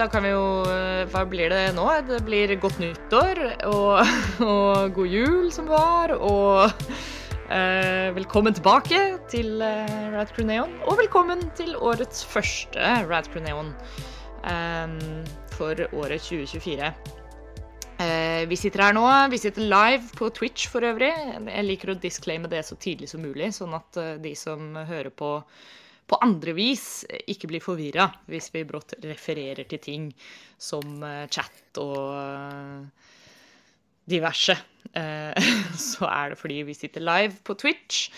[0.00, 1.84] da kan vi jo eh, Hva blir det nå?
[2.08, 4.00] Det blir godt nyttår og,
[4.46, 6.70] og god jul som var, og
[7.52, 9.00] eh, velkommen tilbake
[9.32, 10.32] til eh, Rad
[10.88, 14.96] Og velkommen til årets første Rad Crew eh,
[15.52, 16.94] for året 2024.
[18.00, 21.12] Eh, vi sitter her nå, vi sitter live på Twitch for øvrig.
[21.44, 25.12] Jeg liker å disclaime det så tidlig som mulig, sånn at eh, de som hører
[25.12, 25.34] på
[26.10, 30.10] på andre vis ikke blir forvirra hvis vi brått refererer til ting
[30.58, 33.10] som eh, chat og eh,
[34.10, 34.56] diverse.
[34.90, 35.50] Eh,
[35.90, 38.08] så er det fordi vi sitter live på Twitch.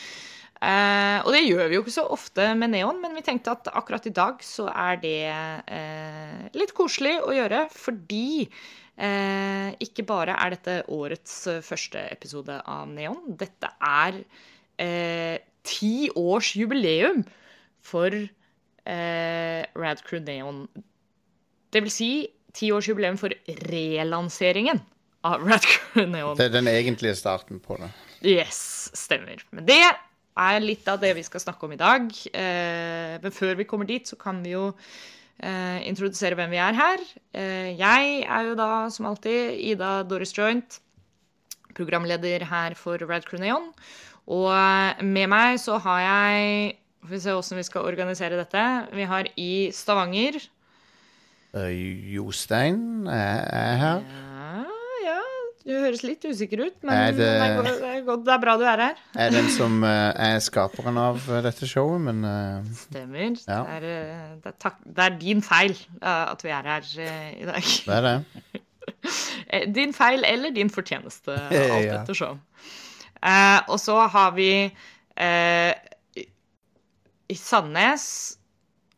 [0.63, 3.71] Eh, og det gjør vi jo ikke så ofte med Neon, men vi tenkte at
[3.75, 10.38] akkurat i dag så er det eh, litt koselig å gjøre, fordi eh, ikke bare
[10.38, 11.35] er dette årets
[11.66, 14.23] første episode av Neon, dette er
[15.63, 17.21] ti års jubileum
[17.83, 20.65] for eh, Rad Crew Neon.
[21.73, 22.13] Det vil si
[22.57, 23.35] tiårsjubileum for
[23.73, 24.80] relanseringen
[25.27, 26.37] av Rad Crew Neon.
[26.39, 27.91] Det er den egentlige starten på det.
[28.23, 29.43] Yes, stemmer.
[29.55, 32.07] Men det er litt av det vi skal snakke om i dag.
[32.33, 36.79] Eh, men før vi kommer dit, så kan vi jo eh, introdusere hvem vi er
[36.79, 37.05] her.
[37.35, 40.80] Eh, jeg er jo da, som alltid, Ida Doris Joint,
[41.77, 43.73] programleder her for Rad Crew Neon.
[44.33, 48.65] Og med meg så har jeg får vi se hvordan vi skal organisere dette.
[48.97, 50.41] Vi har i Stavanger
[51.53, 51.69] Uh,
[52.15, 53.99] Jostein er, er her.
[54.09, 54.63] Ja,
[55.05, 55.17] ja,
[55.69, 57.19] du høres litt usikker ut, men Er det...
[57.19, 59.03] det- er, godt, det, er godt, det er bra du er her.
[59.21, 63.37] Er den som uh, er skaperen av dette showet, men uh, Stemmer.
[63.45, 63.59] Ja.
[63.69, 67.28] Det, er, eh, det, tak det er din feil eh, at vi er her eh,
[67.43, 67.69] i dag.
[67.69, 68.17] det er det.
[69.53, 72.00] Eh, Din feil eller din fortjeneste, alt Ja.
[72.00, 72.41] ettersom.
[73.21, 75.73] Eh, og så har vi eh,
[77.33, 78.06] i- Sandnes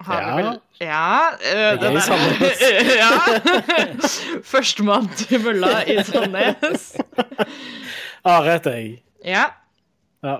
[0.04, 0.36] har Ja.
[0.36, 1.36] vi vel Ja.
[1.40, 2.64] eh, Jeg er i Sandnes.
[3.02, 3.12] ja.
[4.52, 6.88] Førstemann til mølla i Sandnes.
[8.24, 9.02] Are heter jeg.
[9.24, 9.46] Ja.
[10.24, 10.38] Ja.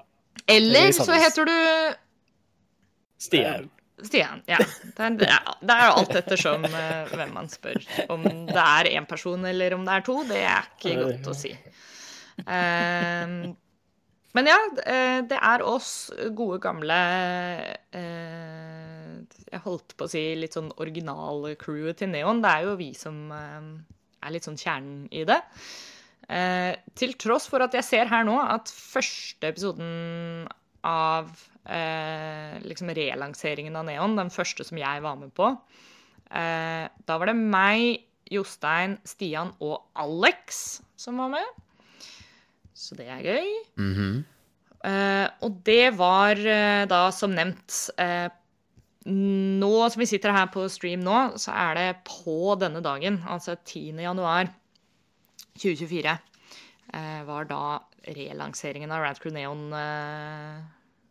[0.49, 1.55] Eller er så heter du
[3.25, 3.71] Stian.
[4.05, 4.43] Stian.
[4.49, 4.59] Ja.
[4.59, 5.15] Det er,
[5.63, 7.79] det er, jo alt ettersom uh, hvem man spør.
[8.13, 11.37] Om det er én person eller om det er to, det er ikke godt å
[11.39, 11.55] si.
[12.45, 13.55] Ehm,
[14.34, 16.99] men ja, eh, det er oss gode, gamle
[17.95, 22.43] eh, Jeg holdt på å si litt sånn originalcrewet til Neon.
[22.43, 23.69] Det er jo vi som eh,
[24.27, 25.39] er litt sånn kjernen i det.
[26.97, 30.47] Til tross for at jeg ser her nå at første episoden
[30.89, 31.28] av
[32.65, 35.50] liksom relanseringen av Neon, den første som jeg var med på,
[36.33, 40.65] da var det meg, Jostein, Stian og Alex
[40.97, 41.64] som var med.
[42.75, 43.51] Så det er gøy.
[43.79, 44.17] Mm -hmm.
[44.85, 48.29] uh, og det var uh, da som nevnt uh,
[49.07, 53.55] Nå som vi sitter her på stream nå, så er det på denne dagen, altså
[53.55, 54.01] 10.
[54.01, 54.49] januar
[55.61, 56.19] 2024,
[56.95, 57.85] eh, var da
[58.17, 59.69] relanseringen av Radcrew Neon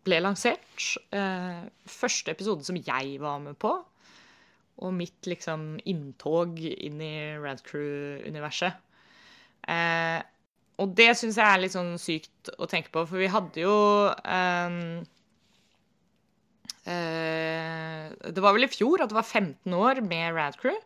[0.03, 0.97] ble lansert.
[1.85, 3.85] Første episode som jeg var med på.
[4.81, 8.73] Og mitt liksom inntog inn i Rad Crew-universet.
[9.69, 10.19] Eh,
[10.81, 13.75] og det syns jeg er litt sånn sykt å tenke på, for vi hadde jo
[14.09, 14.79] um,
[16.87, 20.79] uh, Det var vel i fjor at det var 15 år med Rad Crew?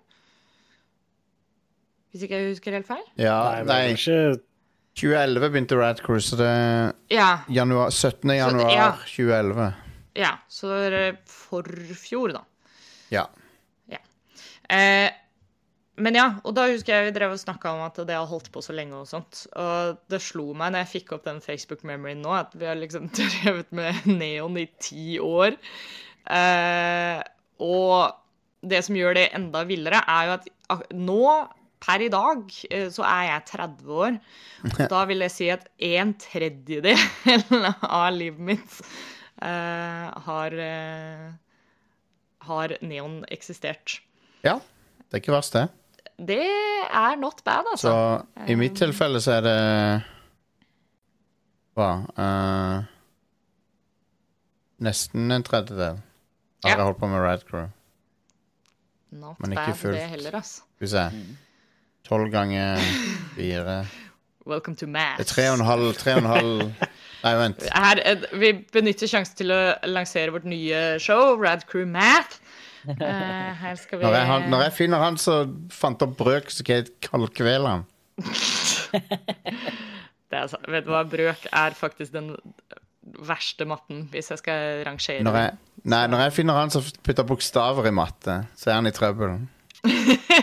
[2.11, 3.07] Hvis ikke jeg husker helt feil?
[3.19, 4.43] Ja, Nei, nei, er ikke
[4.97, 7.31] 2011 begynte Rad Crew, så det er Ja.
[7.53, 8.35] januar, 17.
[8.35, 8.91] januar ja.
[9.05, 9.73] 2011.
[10.17, 12.43] ja så det er forfjor, da.
[13.13, 13.27] Ja.
[14.67, 15.09] Eh,
[15.97, 18.51] men ja, og da husker jeg vi drev og snakka om at det har holdt
[18.53, 19.45] på så lenge og sånt.
[19.57, 23.09] Og det slo meg når jeg fikk opp den Facebook-memoryen nå, at vi har liksom
[23.17, 25.57] drevet med neon i ti år.
[26.29, 27.21] Eh,
[27.65, 31.23] og det som gjør det enda villere, er jo at nå,
[31.81, 34.21] per i dag, eh, så er jeg 30 år.
[34.69, 36.93] Og da vil jeg si at en tredjedel
[37.89, 38.79] av livet mitt
[39.41, 41.27] eh, har, eh,
[42.53, 43.99] har neon eksistert.
[44.45, 44.59] ja.
[45.07, 45.69] Det er ikke verst, det.
[46.17, 48.25] Det er not bad, Så altså.
[48.49, 49.57] i mitt tilfelle så er det
[51.77, 51.89] Hva?
[52.17, 52.85] uh,
[54.81, 55.99] nesten en tredjedel
[56.63, 56.75] har Ja.
[56.75, 57.67] jeg holdt på med Rad Crew.
[59.11, 59.93] Not men ikke bad, fullt.
[59.95, 60.61] det heller, altså.
[60.75, 61.35] Skal vi se.
[62.07, 62.77] Tolv ganger
[63.35, 63.85] fire
[64.47, 65.19] Welcome to Det math.
[65.19, 66.73] er tre og en halv Tre og en halv
[67.23, 67.63] Nei, vent.
[67.73, 72.37] Her, eh, vi benytter sjansen til å lansere vårt nye show, Rad Crew Math.
[72.87, 76.49] Eh, her skal vi Når jeg, han- når jeg finner han som fant opp brøk,
[76.53, 77.85] så skal jeg kaldkvele han.
[80.29, 80.67] det er, sant.
[80.71, 82.33] Vet du hva, brøk er faktisk den
[83.27, 85.23] verste matten, hvis jeg skal rangere.
[85.23, 85.57] Når jeg,
[85.87, 89.37] nei, når jeg finner han som putter bokstaver i matte, så er han i trøbbel.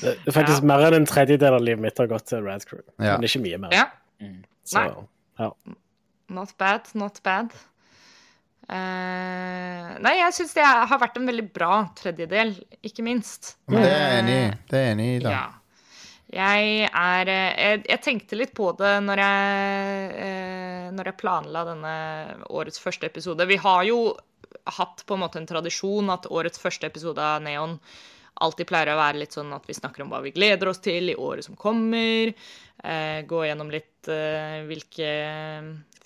[0.00, 2.80] Det er faktisk mer enn en tredjedel av livet mitt har gått til Rad Crew.
[2.96, 3.18] Ja.
[3.18, 3.74] Men ikke mye mer.
[3.76, 3.82] Ja.
[4.64, 5.02] Så, Nei.
[5.42, 5.50] ja.
[6.32, 7.52] Not bad, not bad.
[8.70, 12.52] Eh, nei, jeg syns det har vært en veldig bra tredjedel,
[12.86, 13.56] ikke minst.
[13.66, 14.44] Men det er jeg enig i.
[14.70, 15.32] Det er jeg enig i, da.
[15.34, 15.46] Ja.
[16.30, 21.64] Jeg er eh, jeg, jeg tenkte litt på det når jeg, eh, når jeg planla
[21.66, 21.94] denne
[22.46, 23.48] årets første episode.
[23.50, 23.98] Vi har jo
[24.78, 27.78] hatt på en måte en tradisjon at årets første episode av Neon
[28.40, 31.10] alltid pleier å være litt sånn at vi snakker om hva vi gleder oss til
[31.12, 32.30] i året som kommer.
[32.30, 35.10] Eh, gå gjennom litt eh, hvilke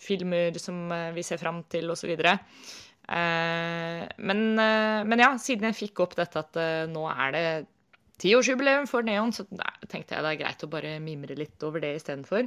[0.05, 2.13] filmer som eh, vi ser fram til, osv.
[2.15, 6.61] Eh, men, eh, men ja, siden jeg fikk opp dette at
[6.93, 7.47] nå er det
[8.23, 9.47] tiårsjubileum for Neon, så
[9.91, 12.47] tenkte jeg det er greit å bare mimre litt over det istedenfor.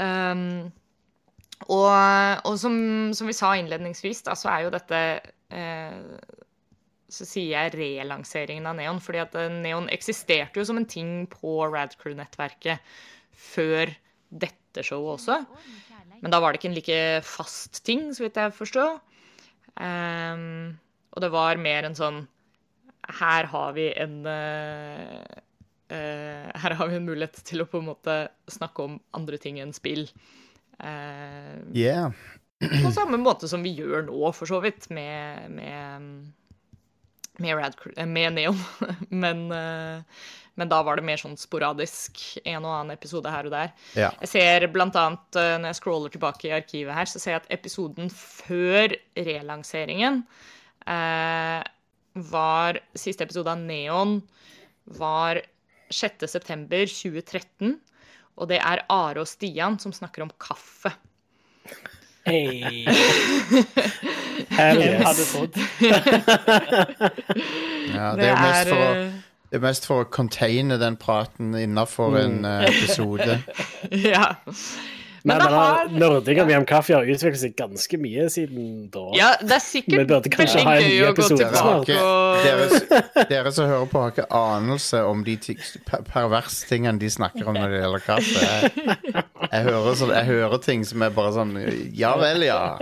[0.00, 0.70] Um,
[1.68, 1.88] og
[2.48, 2.74] og som,
[3.12, 5.00] som vi sa innledningsvis, da, så er jo dette
[7.12, 11.56] Så sier jeg relanseringen av Neon, fordi at Neon eksisterte jo som en ting på
[11.72, 12.80] Radcrew-nettverket
[13.34, 13.92] før
[14.30, 15.40] dette showet også.
[16.20, 18.98] Men da var det ikke en like fast ting, så vidt jeg forstår.
[19.80, 20.76] Um,
[21.14, 22.24] og det var mer en sånn
[23.10, 25.22] her har vi en uh,
[25.90, 28.16] uh, Her har vi en mulighet til å på en måte
[28.50, 30.06] snakke om andre ting enn spill.
[30.80, 32.12] Uh, Yeah.
[32.60, 36.08] på samme måte som vi gjør nå, for så vidt, med, med,
[37.40, 38.60] med, Rad, eh, med Neon.
[39.24, 40.22] men, eh,
[40.60, 42.20] men da var det mer sånn sporadisk.
[42.44, 43.74] En og annen episode her og der.
[43.98, 44.12] Ja.
[44.22, 47.44] Jeg ser blant annet, eh, når jeg scroller tilbake i arkivet her, så ser jeg
[47.44, 50.24] at episoden før relanseringen
[50.86, 51.60] eh,
[52.30, 54.18] var Siste episode av Neon
[54.98, 55.40] var
[55.94, 56.26] 6.
[56.30, 57.78] september 2013.
[58.40, 60.92] Og det er Are og Stian som snakker om kaffe.
[62.26, 62.84] Hei.
[64.48, 65.02] Hvem yes.
[65.06, 65.56] hadde trodd?
[67.96, 69.12] ja det, er jo mest for å, eh,
[69.50, 73.40] det er mest for å containe den praten innafor en eh, episode.
[74.12, 74.34] Ja.
[75.22, 79.02] Men, Men har nerding om Kaffe har utviklet seg ganske mye siden da.
[79.18, 82.46] Ja, det er Vi sikkert burde kanskje ha en ny episode Dere, har ikke, og
[82.46, 85.36] dere, dere som hører på, har ikke anelse om de
[86.08, 88.46] perverse tingene de snakker om når det gjelder kaffe.
[88.46, 88.72] Jeg,
[89.44, 91.56] jeg, hører, så, jeg hører ting som er bare sånn
[91.96, 92.78] Ja vel, ja.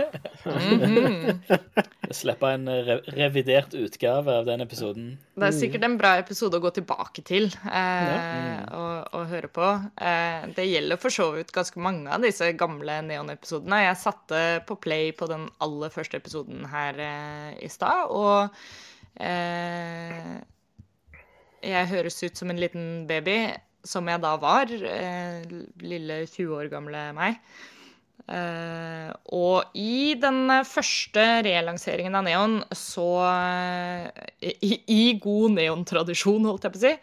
[2.09, 5.11] Slippe en re revidert utgave av den episoden.
[5.37, 9.67] Det er sikkert en bra episode å gå tilbake til eh, og, og høre på.
[10.01, 13.83] Eh, det gjelder for så vidt ganske mange av disse gamle Neon-episodene.
[13.85, 18.49] Jeg satte på play på den aller første episoden her eh, i stad, og
[19.21, 20.37] eh,
[21.61, 23.41] jeg høres ut som en liten baby,
[23.85, 24.71] som jeg da var.
[24.71, 25.43] Eh,
[25.83, 27.37] lille 20 år gamle meg.
[28.29, 34.05] Eh, og i den første relanseringen av Neon, så uh,
[34.45, 36.93] I, i god Neon-tradisjon, holdt jeg på å si,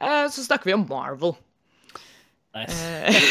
[0.00, 1.36] uh, så snakker vi om Marvel.
[2.56, 2.80] Nice.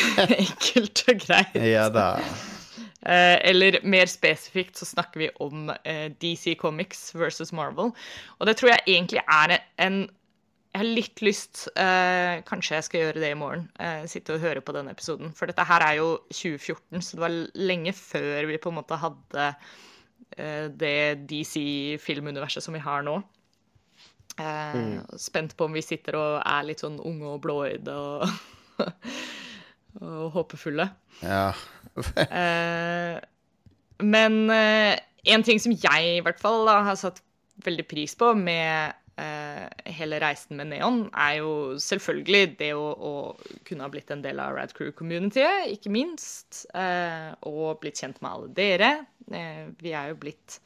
[0.44, 1.58] Enkelt og greit.
[1.66, 2.08] Ja da.
[3.02, 5.72] Eh, eller mer spesifikt så snakker vi om
[6.22, 7.90] DC Comics versus Marvel.
[8.38, 10.04] Og det tror jeg egentlig er en
[10.72, 13.66] Jeg har litt lyst eh, Kanskje jeg skal gjøre det i morgen.
[13.76, 15.34] eh, sitte og høre på denne episoden.
[15.36, 19.00] For dette her er jo 2014, så det var lenge før vi på en måte
[19.02, 19.48] hadde
[20.38, 23.20] eh, det DC-filmuniverset som vi har nå.
[24.42, 25.04] Mm.
[25.20, 28.24] Spent på om vi sitter og er litt sånn unge og blåøyde og,
[30.00, 30.88] og håpefulle.
[31.26, 31.52] Ja.
[32.32, 33.18] Eh,
[34.02, 34.96] men eh,
[35.34, 37.20] en ting som jeg i hvert fall da, har satt
[37.66, 39.01] veldig pris på med eh,
[39.98, 41.52] hele reisen med Neon, er jo
[41.82, 43.14] selvfølgelig det å, å
[43.68, 46.64] kunne ha blitt en del av Rad Crew-communityet, ikke minst.
[46.74, 48.92] Eh, og blitt kjent med alle dere.
[49.32, 50.60] Eh, vi er jo blitt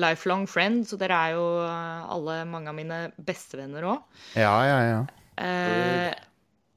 [0.00, 4.20] lifelong friends, og dere er jo eh, alle mange av mine bestevenner òg.
[4.40, 5.02] Ja, ja, ja.
[5.42, 6.14] Eh,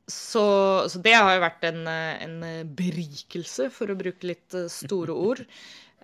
[0.07, 0.45] så,
[0.91, 2.37] så det har jo vært en, eh, en
[2.77, 5.43] berikelse, for å bruke litt eh, store ord.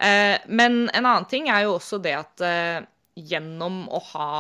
[0.02, 2.82] Eh, men en annen ting er jo også det at eh,
[3.20, 4.34] gjennom å ha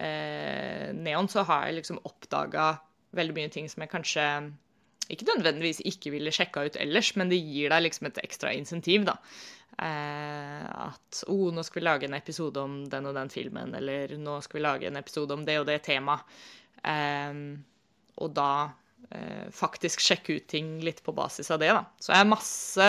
[0.00, 2.74] eh, Neon, så har jeg liksom oppdaga
[3.14, 4.28] veldig mye ting som jeg kanskje
[5.12, 9.04] ikke nødvendigvis ikke ville sjekka ut ellers, men det gir deg liksom et ekstra insentiv,
[9.08, 9.18] da.
[9.74, 14.14] Eh, at oh, nå skal vi lage en episode om den og den filmen, eller
[14.20, 16.24] nå skal vi lage en episode om det og det temaet.
[16.84, 17.42] Eh,
[18.22, 18.50] og da
[19.10, 21.84] eh, faktisk sjekke ut ting litt på basis av det, da.
[22.00, 22.88] Så jeg har masse,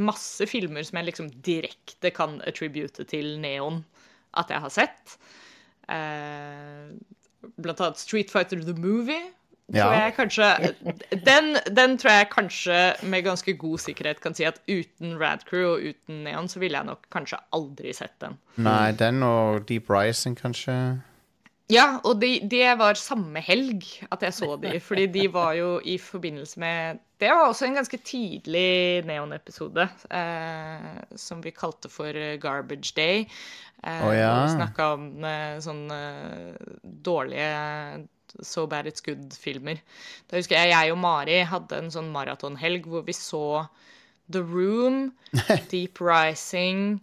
[0.00, 3.84] masse filmer som jeg liksom direkte kan attribute til Neon
[4.40, 5.18] at jeg har sett.
[5.90, 6.90] Eh,
[7.60, 9.30] blant annet Street Fighter The Movie.
[9.74, 9.86] Ja.
[9.94, 10.74] Jeg kanskje,
[11.26, 15.76] den, den tror jeg kanskje med ganske god sikkerhet kan si at uten Rad Crew
[15.76, 18.34] og uten Neon, så ville jeg nok kanskje aldri sett den.
[18.58, 20.74] Nei, den og Deep Rising, kanskje.
[21.70, 25.78] Ja, og det de var samme helg at jeg så de, fordi de var jo
[25.84, 32.16] i forbindelse med Det var også en ganske tidlig Neon-episode, eh, som vi kalte for
[32.16, 33.26] eh, Garbage Day.
[33.84, 34.30] Eh, oh, ja.
[34.44, 36.00] Vi snakka om eh, sånne
[37.04, 38.06] dårlige
[38.40, 39.82] So Bad It's Good-filmer.
[40.30, 43.66] Da husker jeg jeg og Mari hadde en sånn maratonhelg hvor vi så
[44.32, 45.10] The Room,
[45.72, 47.00] Deep Rising,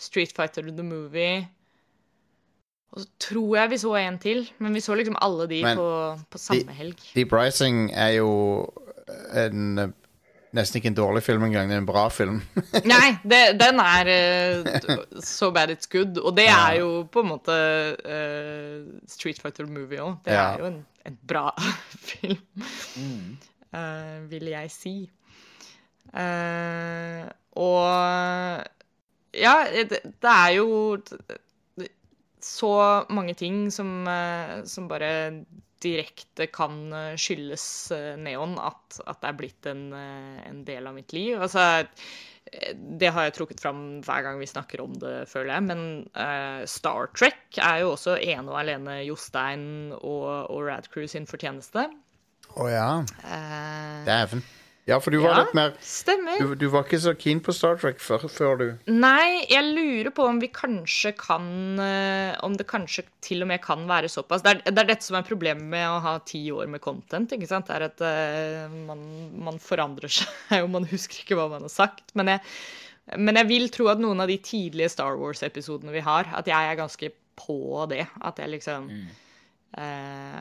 [0.00, 1.46] Street Fighter The Movie
[2.92, 5.76] og så tror jeg vi så en til, men vi så liksom alle de Men
[5.78, 5.88] på,
[6.30, 6.96] på samme de- helg.
[7.14, 8.30] Deep Rising er jo
[9.34, 9.94] en
[10.50, 12.40] Nesten ikke en dårlig film engang, det er en bra film.
[12.90, 16.56] Nei, det, den er uh, So Bad It's Good, og det Ja.
[16.72, 17.54] er jo på en måte
[18.02, 20.16] uh, Street Fighter Movie òg.
[20.24, 20.48] Det Ja.
[20.56, 21.44] er jo en, en bra
[22.10, 22.36] film,
[23.74, 24.96] eh, vil jeg si.
[26.18, 27.22] Eh,
[27.54, 28.64] og
[29.38, 29.54] ja,
[29.86, 30.96] det, det er jo
[32.46, 32.72] så
[33.12, 35.44] mange ting som, eh, som bare
[35.80, 37.66] direkte kan eh, skyldes
[37.96, 41.40] eh, neon, at, at det er blitt en, en del av mitt liv.
[41.40, 41.84] Altså,
[42.74, 45.66] det har jeg trukket fram hver gang vi snakker om det, føler jeg.
[45.68, 45.82] Men
[46.18, 51.86] uh, Star Trek er jo også ene og alene Jostein og, og Radcrew sin fortjeneste.
[52.58, 52.88] Å ja.
[53.22, 54.42] Eh, Dæven.
[54.90, 55.42] Ja, for du var Ja.
[55.44, 56.40] litt mer stemmer.
[56.42, 60.10] du, du var ikke så keen på Star Trek før, før du Nei, jeg lurer
[60.16, 61.46] på om vi kanskje kan
[61.78, 64.42] eh, Om det kanskje til og med kan være såpass.
[64.42, 67.30] Det er, det er dette som er problemet med å ha ti år med content.
[67.36, 67.68] ikke sant?
[67.70, 69.02] Det er at uh, man,
[69.46, 70.30] man forandrer seg,
[70.64, 72.10] og man husker ikke hva man har sagt.
[72.18, 72.40] Men jeg,
[73.20, 76.70] men jeg vil tro at noen av de tidlige Star Wars-episodene vi har, at jeg
[76.72, 77.60] er ganske på
[77.92, 78.06] det.
[78.24, 78.88] At jeg liksom
[79.78, 80.40] eh,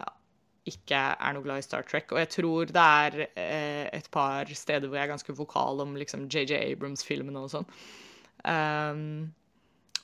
[0.69, 2.11] ikke er noe glad i Star Trek.
[2.13, 5.97] Og jeg tror det er eh, et par steder hvor jeg er ganske vokal om
[5.99, 7.67] liksom JJ Abrams-filmene og sånn.
[8.45, 9.03] Um,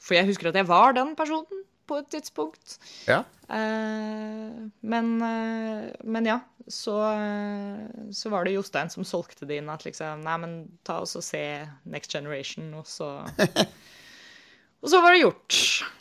[0.02, 2.78] for jeg husker at jeg var den personen på et tidspunkt.
[3.10, 3.22] Ja.
[3.46, 9.70] Uh, men, uh, men ja, så, uh, så var det Jostein som solgte det inn
[9.70, 10.56] at liksom Nei, men
[10.88, 11.44] ta oss og se
[11.86, 13.20] Next Generation, og så
[14.86, 15.56] Og så var det gjort.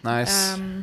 [0.04, 0.58] Nice.
[0.60, 0.82] Um,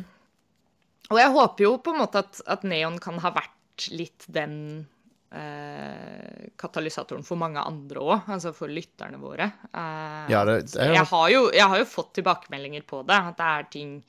[1.12, 3.52] og jeg håper jo på en måte at, at Neon kan ha vært
[3.90, 4.86] litt den
[5.32, 9.46] eh, katalysatoren for mange andre òg, altså for lytterne våre.
[9.72, 13.16] Eh, Ja, det- det er jeg, har jo, jeg har jo fått tilbakemeldinger på det,
[13.16, 14.02] at det er ting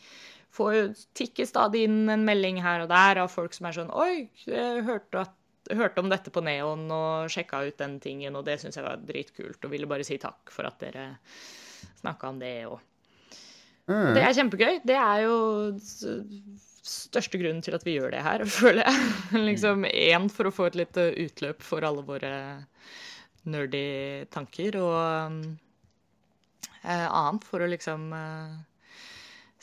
[0.54, 3.90] Får jo tikke stadig inn en melding her og der av folk som er sånn
[3.90, 5.32] Oi, jeg hørte, at,
[5.74, 8.98] hørte om dette på Neon og sjekka ut den tingen, og det syns jeg var
[9.02, 11.18] dritkult, og ville bare si takk for at dere
[12.04, 12.80] snakka om det òg.
[13.90, 14.14] Mm.
[14.14, 14.82] det er kjempegøy.
[14.86, 15.40] Det er jo
[16.84, 19.44] største grunnen til at vi gjør det her, føler jeg.
[19.50, 22.34] liksom Én for å få et lite utløp for alle våre
[23.50, 25.40] nerdy tanker, og um,
[26.84, 28.54] eh, annet for å liksom eh,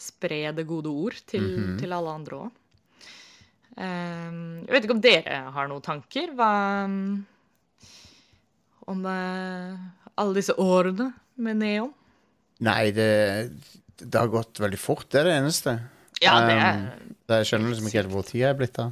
[0.01, 2.57] spre det gode ord til, til alle andre òg.
[3.81, 6.51] jeg vet ikke om dere har noen tanker hva,
[6.85, 7.23] um,
[8.91, 9.81] om eh,
[10.21, 11.11] alle disse årene
[11.41, 11.95] med Neon?
[12.61, 13.09] Nei, det,
[13.97, 15.79] det har gått veldig fort, det er det eneste.
[16.25, 16.81] Ja, det er
[17.31, 18.91] Um, jeg skjønner liksom ikke helt hvor tida er blitt av.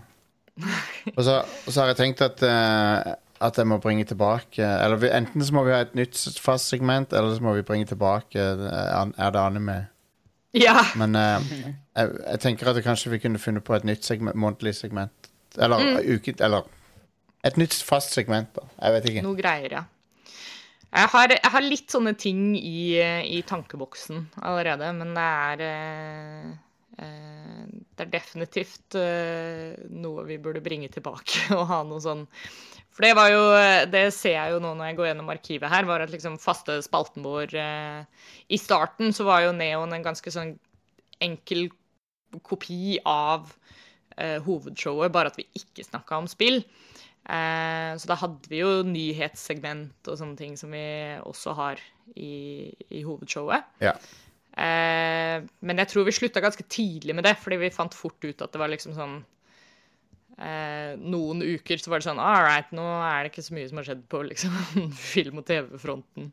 [1.16, 3.14] Og så, og så har jeg tenkt at, uh,
[3.46, 6.70] at jeg må bringe tilbake Eller vi, enten så må vi ha et nytt fast
[6.72, 9.76] segment, eller så må vi bringe tilbake eh, Er det anime?
[10.56, 10.80] Ja.
[10.98, 11.38] Men uh,
[11.94, 15.30] jeg, jeg tenker at kanskje vi kunne funnet på et nytt segment, månedlig segment.
[15.58, 16.34] Eller uke...
[16.40, 16.66] Eller
[17.46, 18.66] et nytt fast segment, da.
[18.82, 19.22] Jeg vet ikke.
[19.22, 19.84] Noe greier, ja.
[20.88, 25.62] Jeg har, jeg har litt sånne ting i, i tankeboksen allerede, men det er
[26.98, 32.24] Det er definitivt eh, noe vi burde bringe tilbake og ha noe sånn
[32.90, 33.42] For det var jo
[33.92, 36.80] Det ser jeg jo nå når jeg går gjennom arkivet her, var at liksom faste
[36.82, 38.00] spalten vår eh,
[38.50, 40.56] I starten så var jo Neon en ganske sånn
[41.22, 41.68] enkel
[42.44, 43.48] kopi av
[44.18, 46.60] eh, hovedshowet, bare at vi ikke snakka om spill.
[47.28, 50.84] Eh, så da hadde vi jo nyhetssegment og sånne ting som vi
[51.28, 51.82] også har
[52.14, 53.68] i, i hovedshowet.
[53.84, 53.94] Ja.
[54.58, 58.42] Eh, men jeg tror vi slutta ganske tidlig med det, fordi vi fant fort ut
[58.42, 59.20] at det var liksom sånn
[60.34, 63.68] eh, Noen uker så var det sånn All right, nå er det ikke så mye
[63.70, 64.58] som har skjedd på liksom,
[65.12, 66.32] film- og TV-fronten.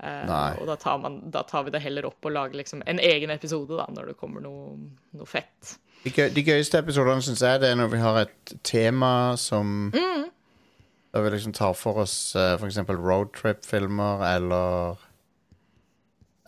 [0.00, 3.02] Eh, og da tar, man, da tar vi det heller opp og lager liksom en
[3.04, 4.78] egen episode da, når det kommer noe,
[5.18, 5.76] noe fett.
[6.00, 9.90] De, gøy, de gøyeste episodene syns jeg det er når vi har et tema som
[11.10, 12.78] da vi liksom tar for oss uh, f.eks.
[12.88, 15.00] roadtrip-filmer eller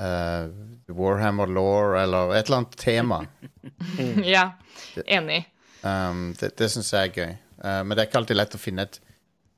[0.02, 0.48] eh,
[0.92, 3.20] Warhammer Law eller et eller annet tema.
[4.34, 4.48] ja,
[5.06, 5.44] enig.
[5.82, 7.32] Um, det det syns jeg er gøy.
[7.62, 9.00] Uh, men det er ikke alltid lett å finne et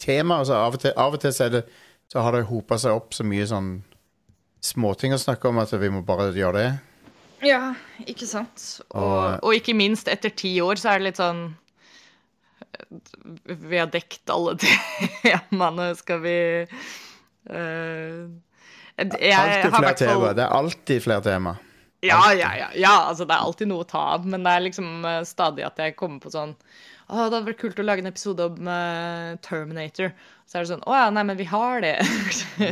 [0.04, 0.38] tema.
[0.42, 1.64] Altså, av, og til, av og til så, det,
[2.12, 3.74] så har det hopa seg opp så mye sånn
[4.64, 6.70] småting å snakke om at vi må bare gjøre det.
[7.44, 7.74] Ja,
[8.08, 8.62] ikke sant.
[8.94, 11.42] Og, Og- og ikke minst etter ti år så er det litt sånn
[13.44, 18.24] Vi har dekt alle temaene, skal vi eh,
[18.98, 20.32] jeg Alltid flere tema.
[20.34, 21.54] Det er alltid flere tema.
[22.04, 22.94] Ja, ja, ja, ja.
[23.08, 25.80] Altså, det er alltid noe å ta av, men det er liksom eh, stadig at
[25.80, 29.36] jeg kommer på sånn Å, det hadde vært kult å lage en episode om uh,
[29.44, 30.12] Terminator.
[30.48, 31.96] Så er det sånn Å ja, nei, men vi har det.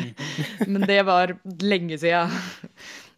[0.72, 2.26] men det var lenge sia.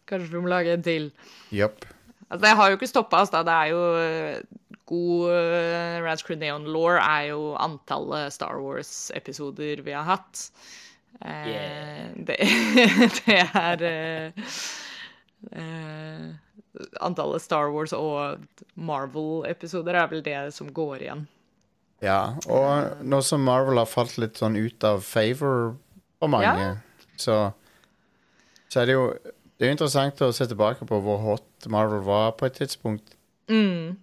[0.09, 1.09] Kanskje vi må lage en til.
[1.55, 1.87] Yep.
[2.29, 3.43] Altså, jeg har jo ikke stoppa oss, da.
[3.47, 9.95] Det er jo eh, god uh, Crew Creneon Law er jo antallet Star Wars-episoder vi
[9.95, 10.49] har hatt.
[11.21, 12.09] Eh, Yeah.
[12.27, 12.35] det,
[13.25, 14.31] det er eh,
[15.51, 16.25] eh,
[17.01, 18.41] Antallet Star Wars og
[18.75, 21.25] Marvel-episoder er vel det som går igjen.
[22.03, 25.77] Ja, og nå som Marvel har falt litt sånn ut av favor
[26.19, 26.73] for mange, Ja.
[27.17, 27.37] så,
[28.69, 29.05] så er det jo
[29.55, 33.13] Det er jo interessant å se tilbake på hvor hot Marvel var på et tidspunkt.
[33.47, 33.95] Mm.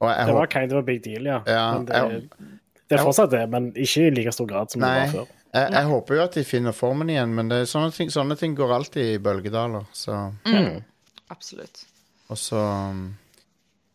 [0.00, 1.42] Og jeg, Det var kind of a big deal, ja.
[1.46, 2.28] Ja, men det, jeg-
[2.88, 4.94] det er fortsatt det, men ikke i like stor grad som Nei.
[5.04, 5.34] det var før.
[5.54, 8.36] Jeg, jeg håper jo at de finner formen igjen, men det, er sånne, ting, sånne
[8.40, 9.86] ting går alltid i bølgedaler.
[9.94, 10.82] Så, Mm.
[11.32, 11.84] Absolutt.
[12.28, 12.60] og så,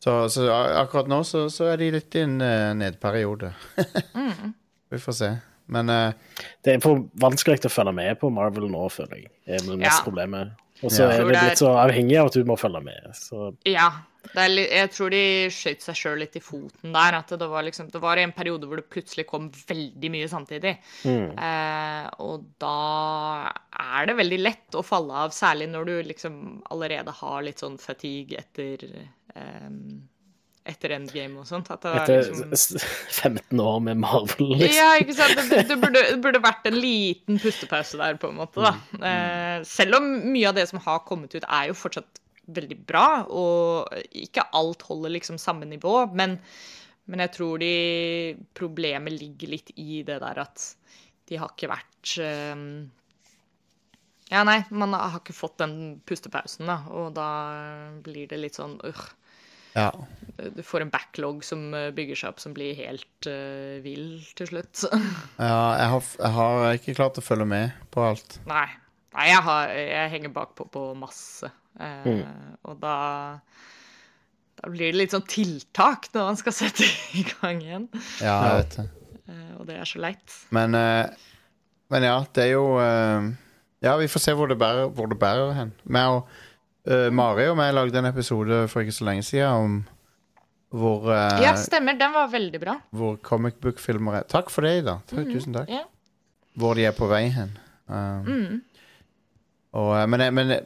[0.03, 0.47] så, så
[0.79, 3.51] akkurat nå så, så er de litt i en eh, nedperiode.
[4.15, 4.53] Mm.
[4.89, 5.29] Vi får se.
[5.69, 6.13] Men uh,
[6.65, 9.27] Det er for vanskelig å følge med på Marvel nå, føler jeg.
[9.45, 10.05] Det er vel mest Ja.
[10.07, 10.55] problemet.
[10.81, 11.11] Og så Ja.
[11.19, 13.11] er det litt så avhengig av at du må følge med.
[13.13, 13.91] Så Ja.
[14.37, 15.21] Er, jeg tror de
[15.53, 17.17] skjøt seg sjøl litt i foten der.
[17.21, 20.75] At det var, liksom, det var en periode hvor det plutselig kom veldig mye samtidig.
[21.07, 22.75] Eh, og da
[23.79, 27.79] er det veldig lett å falle av, særlig når du liksom allerede har litt sånn
[27.81, 29.67] fatigue etter eh,
[30.69, 31.69] etter endgame og sånt.
[31.73, 32.79] Er etter liksom
[33.33, 34.77] 15 år med Marvel, liksom.
[34.77, 35.39] Ja, ikke sant.
[35.49, 38.75] Det, det, burde, det burde vært en liten pustepause der, på en måte, da.
[38.99, 42.21] Eh, selv om mye av det som har kommet ut, er jo fortsatt
[42.55, 46.37] veldig bra, og ikke alt holder liksom samme nivå, men,
[47.09, 47.73] men jeg tror de
[48.57, 50.71] Problemet ligger litt i det der at
[51.29, 52.89] de har ikke vært um,
[54.31, 57.29] Ja, nei, man har ikke fått den pustepausen, da, og da
[58.05, 59.07] blir det litt sånn øh,
[59.77, 59.93] ja.
[60.55, 64.49] Du får en backlog som eh, bygger seg opp, som blir helt uh, vill til
[64.49, 64.85] slutt.
[65.37, 68.39] ja jeg, har, jeg har ikke klart å følge med på alt.
[68.49, 68.65] Nei.
[69.15, 71.49] Nei, jeg, har, jeg henger bakpå på masse.
[71.79, 72.23] Eh,
[72.67, 72.95] Og da
[74.59, 76.83] Da blir det litt sånn tiltak når man skal sette
[77.15, 77.85] i gang igjen.
[78.19, 78.87] Ja, jeg vet det.
[79.29, 80.35] Eh, og det er så leit.
[80.51, 81.07] Men, eh,
[81.89, 82.65] men ja, det er jo
[83.81, 85.71] Ja, vi får se hvor det bærer, hvor det bærer hen.
[85.87, 86.27] Og
[86.85, 89.79] eh, Mari og meg lagde en episode for ikke så lenge siden om
[90.69, 91.07] hvor,
[91.41, 91.95] Ja, stemmer.
[91.97, 92.75] Den var veldig bra.
[92.91, 94.99] hvor comic book-filmer er Takk for det, Ida.
[95.09, 95.69] Takk, Tusen takk.
[95.71, 95.85] Ja.
[96.59, 97.55] Hvor de er på vei hen.
[97.87, 98.59] Um,
[99.73, 100.65] og, eh, men men jeg-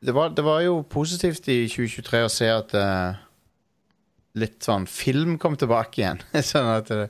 [0.00, 3.18] det, var, det var jo positivt i 2023 å se at uh,
[4.40, 6.22] litt sånn film kom tilbake igjen.
[6.52, 7.08] sånn at det,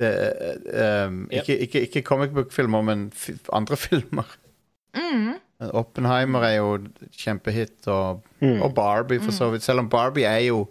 [0.00, 1.42] det eh, um, yep.
[1.42, 3.08] ikke, ikke, ikke comic book-filmer, men
[3.56, 4.36] andre filmer.
[5.80, 6.76] Oppenheimer er jo
[7.12, 9.66] kjempehit, og, og Barbie for så vidt.
[9.66, 10.64] Selv om Barbie er jo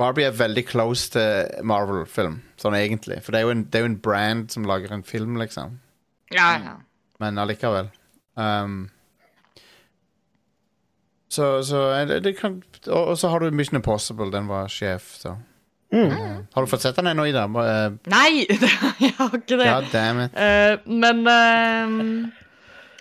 [0.00, 3.20] Barbie er veldig close til Marvel-film, sånn egentlig.
[3.22, 5.76] For det er, jo en, det er jo en brand som lager en film, liksom.
[6.34, 6.74] Ja, ja.
[7.22, 7.92] Men allikevel.
[8.34, 8.88] Um,
[11.34, 14.30] så så eh, det, det kan og, og så har du Mission Impossible.
[14.34, 15.34] Den var sjef, så.
[15.94, 16.10] Uh,
[16.54, 17.44] har du fått sett den ennå, Ida?
[17.46, 18.46] Eh, Nei,
[19.04, 19.68] jeg har ikke det.
[19.68, 20.34] God damn it.
[20.34, 22.40] Eh, men eh,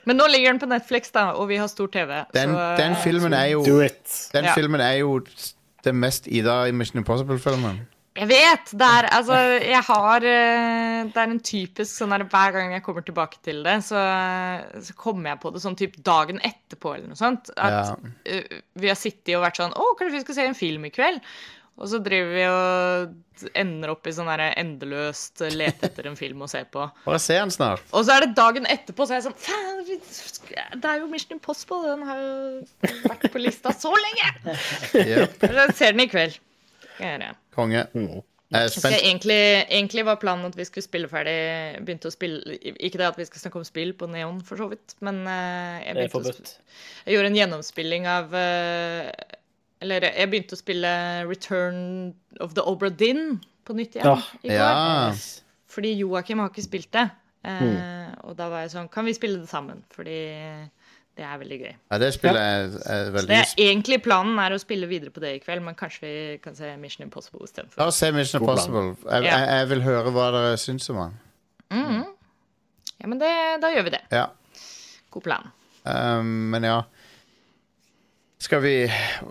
[0.06, 2.12] Men nå ligger den på Netflix, da, og vi har stor TV.
[2.36, 4.04] Den, så, den filmen er jo Do it.
[4.36, 4.54] Den Ja.
[4.58, 5.22] filmen er jo
[5.84, 7.80] det mest Ida i Mission Impossible-filmen.
[8.14, 8.72] Jeg vet!
[8.78, 12.84] Det er, altså, jeg har eh, Det er en typisk sånn der Hver gang jeg
[12.86, 13.98] kommer tilbake til det, så,
[14.86, 17.50] så kommer jeg på det sånn typ dagen etterpå eller noe sånt.
[17.58, 18.14] At Ja.
[18.30, 20.94] eh, vi har sittet og vært sånn Å, kanskje vi skal se en film i
[20.94, 21.26] kveld?
[21.82, 26.50] Og så driver vi og ender opp i sånn endeløst lete etter en film å
[26.52, 26.86] se på.
[27.08, 27.82] Bare se den snart.
[27.98, 29.82] Og så er det dagen etterpå, så er jeg sånn Faen,
[30.84, 31.82] det er jo Mission Impossible.
[31.90, 34.30] Den har jo vært på lista så lenge!
[35.02, 35.48] Yep.
[35.50, 36.38] Jeg ser den i kveld.
[36.94, 37.34] Skal jeg gjøre.
[37.56, 37.88] Konge.
[38.54, 39.00] Er spent.
[39.02, 39.38] egentlig,
[39.74, 41.34] egentlig var planen at vi skulle spille ferdig
[41.88, 42.54] Begynte å spille
[42.86, 45.80] Ikke det at vi skal snakke om spill på Neon, for så vidt, men eh,
[45.88, 46.52] jeg, Det er begynte å forbudt.
[47.08, 49.10] jeg gjorde en gjennomspilling av eh,
[49.82, 50.92] Eller jeg begynte å spille
[51.32, 51.82] Return
[52.46, 54.16] of the Obra Dinn på nytt igjen Ja.
[54.44, 54.60] i går.
[54.60, 55.16] Ja.
[55.74, 57.08] Fordi Joakim har ikke spilt det.
[57.44, 58.14] Mm.
[58.30, 59.82] Og da var jeg sånn Kan vi spille det sammen?
[59.92, 60.20] Fordi
[61.14, 61.74] det er veldig gøy.
[61.92, 65.22] ja, det spillet er, er Så det er egentlig planen er å spille videre på
[65.22, 67.78] det i kveld, men kanskje vi kan se Mission Impossible istedenfor.
[67.82, 68.50] La oss se Mission God.
[68.50, 68.96] Impossible.
[69.06, 71.20] Jeg, jeg, jeg vil høre hva dere syns om den.
[73.04, 73.30] Ja, men det,
[73.62, 74.02] da gjør vi det.
[74.14, 74.28] Ja.
[75.14, 75.50] God plan.
[75.84, 76.78] Um, men ja.
[78.44, 78.76] Skal vi,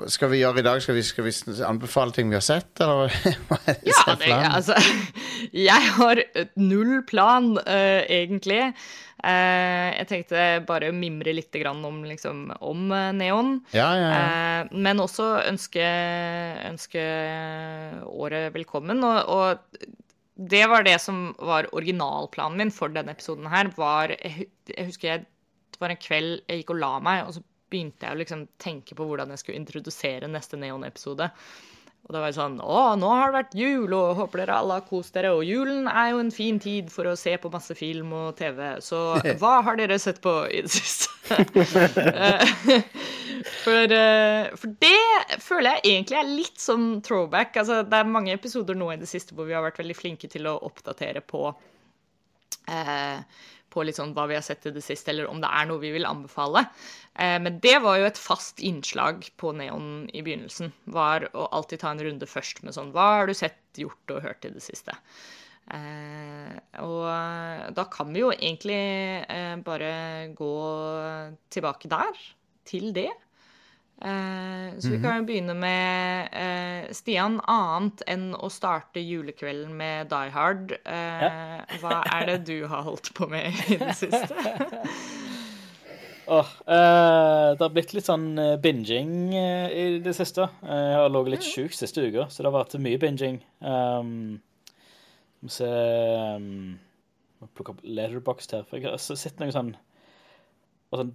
[0.08, 0.80] skal vi gjøre i dag?
[0.80, 1.32] Skal vi, skal vi
[1.68, 3.12] anbefale ting vi har sett, eller
[3.48, 4.76] hva er det Ja, det, altså
[5.68, 6.22] Jeg har
[6.56, 8.70] null plan, uh, egentlig.
[9.20, 13.52] Uh, jeg tenkte bare å mimre litt grann om, liksom, om eh, Neon.
[13.76, 14.22] Ja, ja, ja.
[14.64, 15.84] Uh, men også ønske,
[16.70, 17.04] ønske
[18.08, 19.04] året velkommen.
[19.04, 23.74] Og, og det var det som var originalplanen min for denne episoden her.
[23.76, 25.26] Var, jeg husker jeg,
[25.72, 28.46] det var en kveld jeg gikk og la meg, og så begynte jeg å liksom
[28.62, 31.30] tenke på hvordan jeg skulle introdusere neste Neon-episode.
[32.02, 34.86] Og da var sånn Å, nå har det vært jul, og håper dere alle har
[34.88, 35.30] kost dere.
[35.36, 38.64] Og julen er jo en fin tid for å se på masse film og TV.
[38.82, 38.98] Så
[39.42, 41.10] hva har dere sett på i det siste?
[43.62, 47.56] For, eh, for det føler jeg egentlig er litt som throwback.
[47.58, 50.30] Altså, det er mange episoder nå i det siste hvor vi har vært veldig flinke
[50.30, 51.48] til å oppdatere på
[52.70, 53.18] eh,
[53.72, 55.82] på litt sånn hva vi har sett i det siste, eller om det er noe
[55.82, 56.66] vi vil anbefale.
[57.16, 60.72] Eh, men det var jo et fast innslag på Neon i begynnelsen.
[60.92, 64.24] Var å alltid ta en runde først med sånn Hva har du sett, gjort og
[64.26, 64.92] hørt i det siste?
[65.72, 68.82] Eh, og da kan vi jo egentlig
[69.24, 69.92] eh, bare
[70.36, 70.54] gå
[71.54, 72.24] tilbake der,
[72.68, 73.10] til det.
[74.02, 80.10] Eh, så vi kan jo begynne med eh, Stian, annet enn å starte julekvelden med
[80.10, 80.74] Die Hard.
[80.82, 84.56] Eh, Hva er det du har holdt på med i det siste?
[86.32, 88.30] Oh, eh, det har blitt litt sånn
[88.62, 90.48] binging eh, i det siste.
[90.66, 93.38] Eh, jeg har ligget litt sjuk siste uka, så det har vært mye binging.
[93.62, 94.40] Um,
[95.42, 95.70] må vi se
[96.38, 96.78] um,
[97.42, 98.66] må Plukke opp letterbox her.
[98.66, 99.72] For jeg har sett noen sånn,
[100.94, 101.14] sånn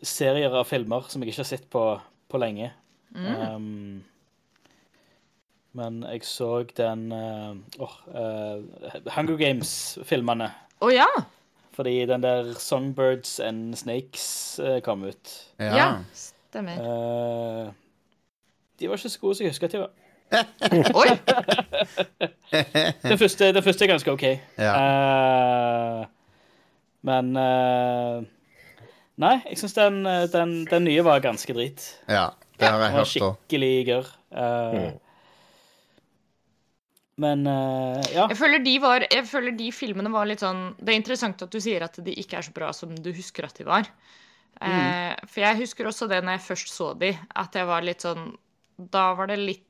[0.00, 1.84] serier av filmer som jeg ikke har sett på,
[2.28, 2.72] på lenge.
[3.14, 4.04] Um,
[5.78, 10.52] men jeg så den åh, uh, Hunger Games-filmene.
[10.84, 11.08] Å ja!
[11.78, 15.30] Fordi den der Songbirds and Snakes eh, kom ut.
[15.58, 15.86] Ja, ja.
[16.12, 16.72] stemmer.
[16.72, 17.68] Eh,
[18.80, 19.92] de var ikke så gode som jeg husker at de var.
[20.98, 21.08] Oi!
[23.08, 24.24] Den første, den første er ganske OK.
[24.58, 24.72] Ja.
[24.74, 26.06] Eh,
[27.06, 28.26] men eh,
[29.18, 31.86] Nei, jeg syns den, den, den nye var ganske drit.
[32.06, 32.30] ja.
[32.58, 33.10] Det har jeg hørt òg.
[33.12, 34.08] skikkelig gørr.
[34.34, 34.88] Eh,
[37.18, 38.28] Men uh, ja.
[38.30, 41.50] Jeg føler, de var, jeg føler de filmene var litt sånn Det er interessant at
[41.50, 43.88] du sier at de ikke er så bra som du husker at de var.
[44.58, 48.02] Eh, for jeg husker også det når jeg først så de, at jeg var litt
[48.02, 48.32] sånn
[48.74, 49.67] Da var det litt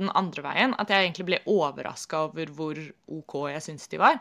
[0.00, 0.72] den andre veien.
[0.80, 2.76] At jeg egentlig ble overraska over hvor
[3.10, 4.16] OK jeg syns de var.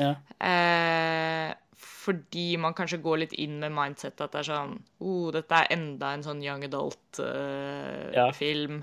[0.00, 0.12] ja.
[0.38, 1.50] Eh,
[1.84, 4.72] fordi man kanskje går litt inn med mindset at det er sånn
[5.04, 8.76] oh, dette er enda en sånn young adult-film.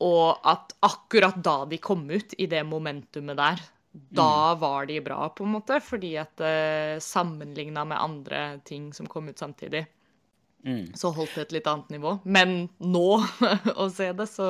[0.00, 3.58] og at akkurat da de kom ut, i det momentumet der,
[3.92, 5.80] da var de bra, på en måte.
[5.84, 9.86] Fordi at uh, sammenligna med andre ting som kom ut samtidig,
[10.66, 10.92] Mm.
[10.94, 12.18] så holdt det et litt annet nivå.
[12.24, 13.24] Men nå,
[13.82, 14.48] å se det, så,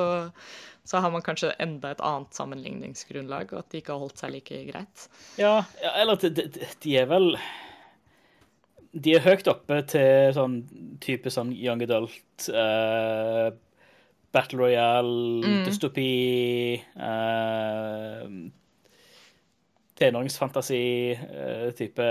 [0.83, 4.29] så har man kanskje enda et annet sammenligningsgrunnlag, og at de ikke har holdt seg
[4.35, 4.97] like greit.
[5.39, 6.47] Ja, ja, eller de, de,
[6.83, 7.27] de er vel
[8.91, 10.55] De er høyt oppe til sånn
[11.03, 13.49] type sånn young adult, uh,
[14.35, 16.11] battle royale, dystopi
[16.99, 18.25] uh,
[20.01, 22.09] Tenåringsfantasi-type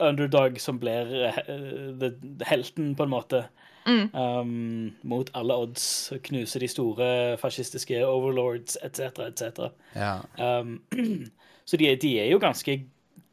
[0.00, 2.10] underdog som blir eh,
[2.46, 3.44] helten, på en måte.
[3.90, 6.12] Um, mot alle odds.
[6.22, 7.06] Knuser de store
[7.40, 9.70] fascistiske overlords etc., etc.
[9.96, 10.20] Ja.
[10.38, 10.76] Um,
[11.64, 12.76] så de, de er jo ganske,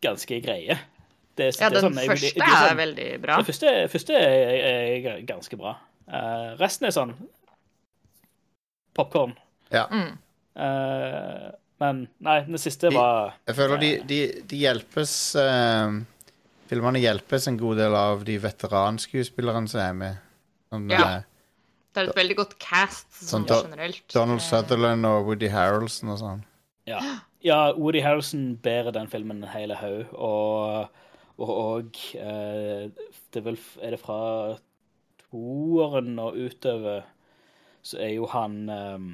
[0.02, 0.78] ganske greie.
[1.38, 3.36] Det, Ja, det den sånn- jeg- første det- de, er er sånn- veldig bra.
[3.38, 5.76] Den første, første er, er ganske bra.
[6.08, 7.14] Uh, resten er sånn
[8.98, 9.36] popkorn.
[9.72, 9.86] ja.
[10.58, 15.98] Eh, men nei, den siste var Jeg føler de, de, de hjelpes uh,
[16.68, 20.18] Filmene hjelpes en god del av de veteranskuespillerne som er med.
[20.74, 21.04] Sånn, Ja.
[21.18, 21.22] eh,
[21.94, 24.04] Det er et veldig godt cast sånn, Sånn da- generelt.
[24.14, 26.42] Donald Eh, Sutherland og Woody Harrelson og sånn.
[26.86, 27.00] Ja.
[27.42, 30.90] ja Woody Harrelson bærer den filmen en hel haug, og
[31.40, 32.90] og, og eh,
[33.32, 34.58] det er vel Er det fra
[35.32, 37.04] toeren og utover,
[37.84, 39.10] så er jo han um,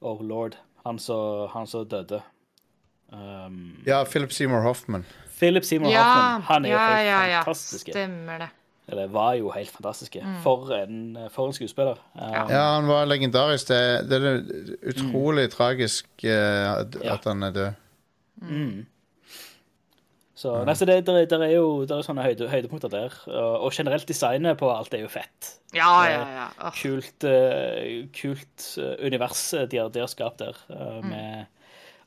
[0.00, 0.56] Oh lord.
[0.86, 2.22] Han som han som døde.
[3.12, 5.04] Um, Ja, Philip Seymour Hoffman.
[5.38, 6.42] Philip Seymour Ja, Hoffman.
[6.42, 7.40] Han er jo helt ja, ja.
[7.42, 7.88] fantastisk.
[7.90, 8.48] Stemmer det.
[8.90, 10.16] Eller var jo helt fantastisk.
[10.42, 11.98] For, en, for en skuespiller.
[12.14, 13.68] Um, Ja, han var legendarisk.
[13.68, 14.40] Det, det er
[14.90, 17.16] utrolig tragisk uh, at, Ja.
[17.26, 17.70] han er død.
[20.40, 23.16] Så, nei, så det, der, der er jo der er sånne høyde, høydepunkter der.
[23.28, 25.50] Og, og generelt designet på alt er jo fett.
[25.76, 26.46] Ja, ja, ja.
[26.64, 26.72] Oh.
[26.78, 30.56] Kult, uh, kult eh, univers de har, de har skapt der.
[30.72, 31.44] eh, Med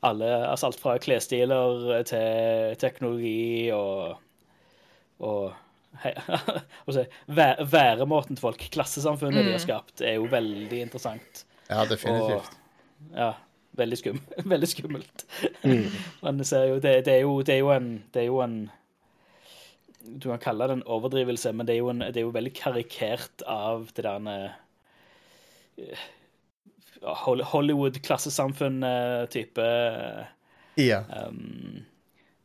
[0.04, 4.18] alle Altså alt fra klesstiler til teknologi og,
[5.24, 5.54] og
[6.02, 10.26] he- hva skal jeg si, væ- væremåten til folk, klassesamfunnet de har skapt, er jo
[10.34, 11.44] veldig interessant.
[11.70, 12.50] Ja, definitivt.
[12.50, 13.30] Og, ja,
[13.76, 14.20] veldig, skum,
[14.52, 15.24] veldig skummelt.
[16.24, 18.38] Men det, ser jo, det, det, er jo, det er jo en Det er jo
[18.44, 18.56] en
[20.04, 22.52] Du kan kalle det en overdrivelse, men det er jo, en, det er jo veldig
[22.52, 24.20] karikert av det der
[25.80, 26.02] eh,
[27.54, 29.68] Hollywood-klassesamfunn-type
[30.76, 31.04] Ja.
[31.08, 31.84] um,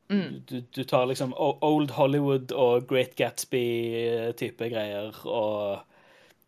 [0.07, 5.79] du, du tar liksom Old Hollywood og Great Gatsby-type greier og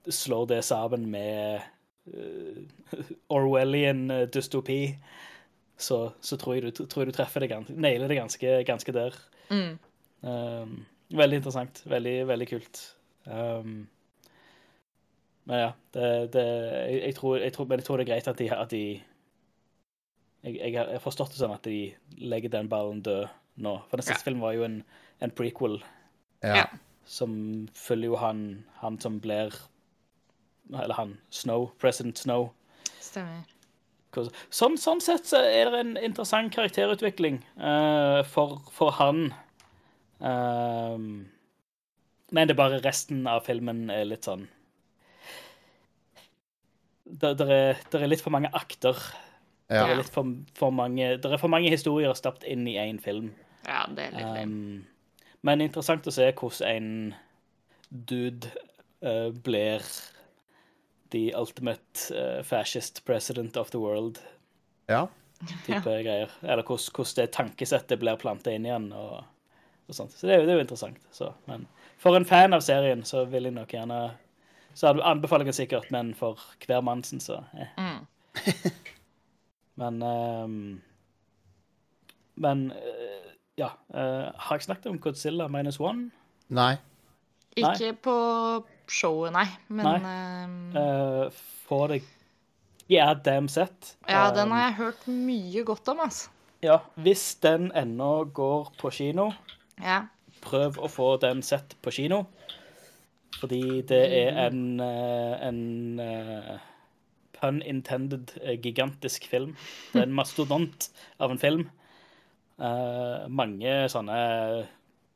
[0.09, 1.61] slår det sammen med
[3.35, 4.95] Orwellian uh, dystopi,
[5.81, 8.95] så, så tror, jeg du, tror jeg du treffer det ganske, nailer det ganske, ganske
[8.95, 9.17] der.
[9.49, 9.79] Mm.
[10.21, 10.75] Um,
[11.17, 11.81] veldig interessant.
[11.89, 12.83] Veldig, veldig kult.
[13.25, 13.87] Um,
[15.49, 18.29] men ja, det, det jeg, jeg, tror, jeg, tror, men jeg tror det er greit
[18.29, 18.83] at de, at de
[20.41, 23.27] jeg, jeg har forstått det sånn at de legger den ballen død
[23.61, 23.75] nå.
[23.89, 24.27] For den siste Ja.
[24.29, 24.79] filmen var jo en,
[25.21, 25.81] en prequel
[26.41, 26.55] ja.
[26.55, 26.65] Ja.
[27.05, 27.33] som
[27.77, 28.45] følger jo han,
[28.81, 29.53] han som blir
[30.71, 32.51] Eller han Snow, President Snow.
[32.99, 33.43] Stemmer.
[34.11, 39.33] Hvordan- Sånn, sånn sett så er det en interessant karakterutvikling uh, for, for han.
[40.21, 41.29] Ehm,
[42.31, 44.43] men det er bare resten av filmen er litt sånn
[47.05, 48.95] Det er, er litt for mange akter.
[49.71, 49.81] Ja.
[49.81, 53.01] Det er litt for, for mange Det er for mange historier stappet inn i én
[53.01, 53.33] film.
[53.65, 54.45] Ja, det er litt.
[54.45, 54.85] Um,
[55.43, 57.15] men interessant å se hvordan en
[57.89, 58.51] dude
[59.03, 59.83] uh, blir
[61.11, 64.19] the ultimate uh, fascist president of the world
[64.87, 65.07] ja.
[65.65, 66.31] type greier.
[66.41, 68.89] Eller hvordan, det tankesettet blir planta inn igjen.
[68.93, 69.21] Og,
[69.87, 70.15] og sånt.
[70.15, 71.07] Så det er, jo, det er jo interessant.
[71.11, 71.67] Så, men
[72.01, 74.01] for en fan av serien så vil jeg nok gjerne
[74.73, 77.75] Så anbefaler jeg den sikkert, men for hver mann sin, så eh.
[77.77, 78.07] Mm.
[79.81, 80.81] Men um,
[82.35, 83.73] Men eh, ja.
[83.93, 86.09] Uh, har jeg snakket om Godzilla minus one?
[86.47, 86.75] Nei.
[87.59, 88.15] Ikke på
[88.91, 89.47] showet, nei.
[89.69, 90.75] Men Nei.
[90.75, 92.01] Uh, får det
[92.91, 93.95] yeah, damn set.
[94.09, 96.29] ja, den Um, har jeg hørt mye godt om, altså.
[96.61, 99.31] Ja, hvis den ennå går på kino,
[99.81, 100.01] Ja.
[100.41, 102.25] prøv å få den sett på kino.
[103.39, 106.57] Fordi det er en, eh, en uh,
[107.39, 109.55] pun intended eh, gigantisk film.
[109.93, 111.63] Det er en mastodont av en film.
[112.59, 114.67] Uh, mange sånne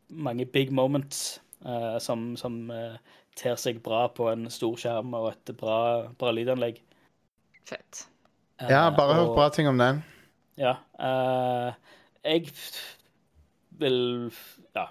[0.09, 2.97] Mange big moments uh, som, som eh,
[3.35, 5.77] ter seg bra på en stor skjerm og et bra,
[6.19, 6.81] bra lydanlegg.
[7.67, 8.05] Fett.
[8.61, 10.03] Ja, Eh, bare hørt bra ting om den.
[10.57, 10.77] Ja.
[10.95, 11.73] Uh,
[12.23, 12.47] jeg
[13.75, 14.31] vil
[14.75, 14.85] ja,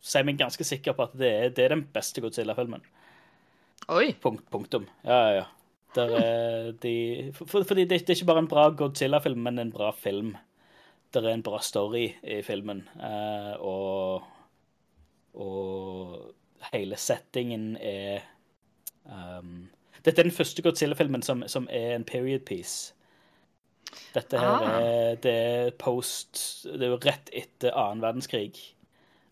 [0.00, 2.80] si meg ganske sikker på at det er, det er den beste Godzilla-filmen.
[3.92, 4.12] Oi.
[4.22, 4.86] Punkt, punktum.
[5.04, 5.46] Ja, ja, ja.
[5.96, 6.94] Der er de,
[7.34, 10.36] for, for- fordi det, det er ikke bare en bra Godzilla-film, men en bra film.
[11.12, 14.22] Det er en bra story i filmen, uh, og
[15.34, 16.34] Og
[16.72, 18.20] hele settingen er
[19.04, 19.68] um,
[20.04, 22.94] Dette er den første Godzilla-filmen som, som er en period piece.
[24.14, 24.82] Dette her Ah.
[24.82, 28.54] er, det er post Det er jo rett etter annen verdenskrig.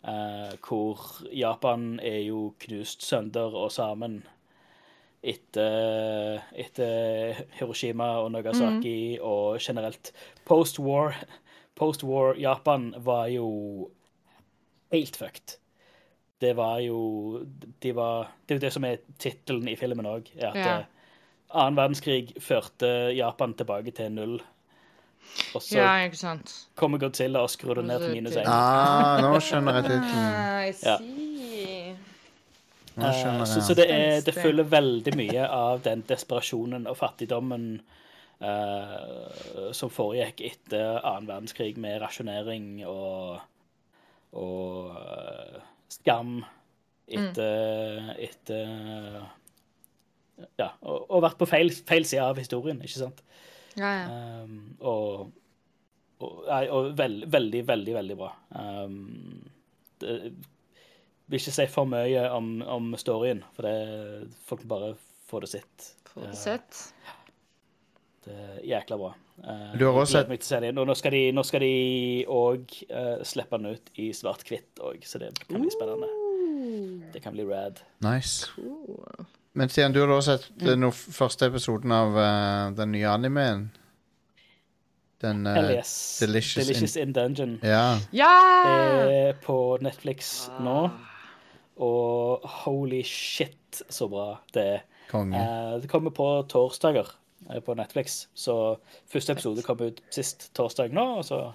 [0.02, 1.00] Uh, hvor
[1.34, 4.22] Japan er jo knust sønder og sammen
[5.22, 10.12] etter, etter Hiroshima og Nagasaki og generelt
[10.46, 11.16] post-war.
[11.74, 13.90] Post-war Japan var jo
[14.92, 15.58] helt fucked.
[16.40, 17.44] Det var jo
[17.82, 20.28] de var, Det er jo det som er tittelen i filmen òg.
[20.38, 20.78] At Ja.
[21.54, 24.40] eh, verdenskrig førte Japan tilbake til null.
[25.54, 26.66] Og så Ja, ikke sant.
[26.76, 28.46] kommer Godzilla og skrur det ned til minus én.
[28.46, 30.24] Ah, nå skjønner jeg tittelen.
[30.24, 30.98] Ah, Ja.
[32.98, 37.80] Uh, Så, så det, er, det følger veldig mye av den desperasjonen og fattigdommen
[38.42, 43.38] uh, som foregikk etter annen verdenskrig, med rasjonering og,
[44.32, 45.60] og eh,
[45.92, 46.38] skam
[47.08, 48.66] etter, etter
[50.60, 53.22] Ja, og, og vært på feil, feil side av historien, ikke sant?
[53.78, 54.42] Ja, ja.
[54.44, 55.30] Um, og
[56.18, 58.32] og, og veld, veldig, veldig, veldig bra.
[58.50, 59.44] Um,
[60.02, 60.14] det,
[61.28, 64.92] vil ikke si for mye om, om storyen, for det, folk må bare
[65.28, 65.88] få det sitt.
[66.08, 66.82] Få det sett.
[68.24, 69.12] Det er jækla bra.
[69.44, 73.66] Uh, Du har også sett- nå skal de, nå skal de òg uh, slippe den
[73.76, 76.08] ut i svart-hvitt òg, så det kan bli spennende.
[77.12, 77.80] Det kan bli rad.
[78.04, 78.46] Nice.
[78.56, 79.26] Cool.
[79.54, 80.66] Men Stian, du har også sett Mm.
[80.80, 83.70] den første episoden av uh, den nye animeen?
[85.20, 86.18] Den uh, yes.
[86.20, 87.58] Delicious in- Delicious in Dungeon.
[87.62, 87.98] Ja.
[88.12, 90.90] Det er på Netflix nå.
[91.78, 94.80] Og holy shit, så bra det er.
[95.10, 95.38] Konge.
[95.38, 97.14] Eh, det kommer på torsdager eh,
[97.64, 98.26] på Netflix.
[98.34, 98.76] Så
[99.10, 101.52] første episode kom ut sist torsdag nå, og så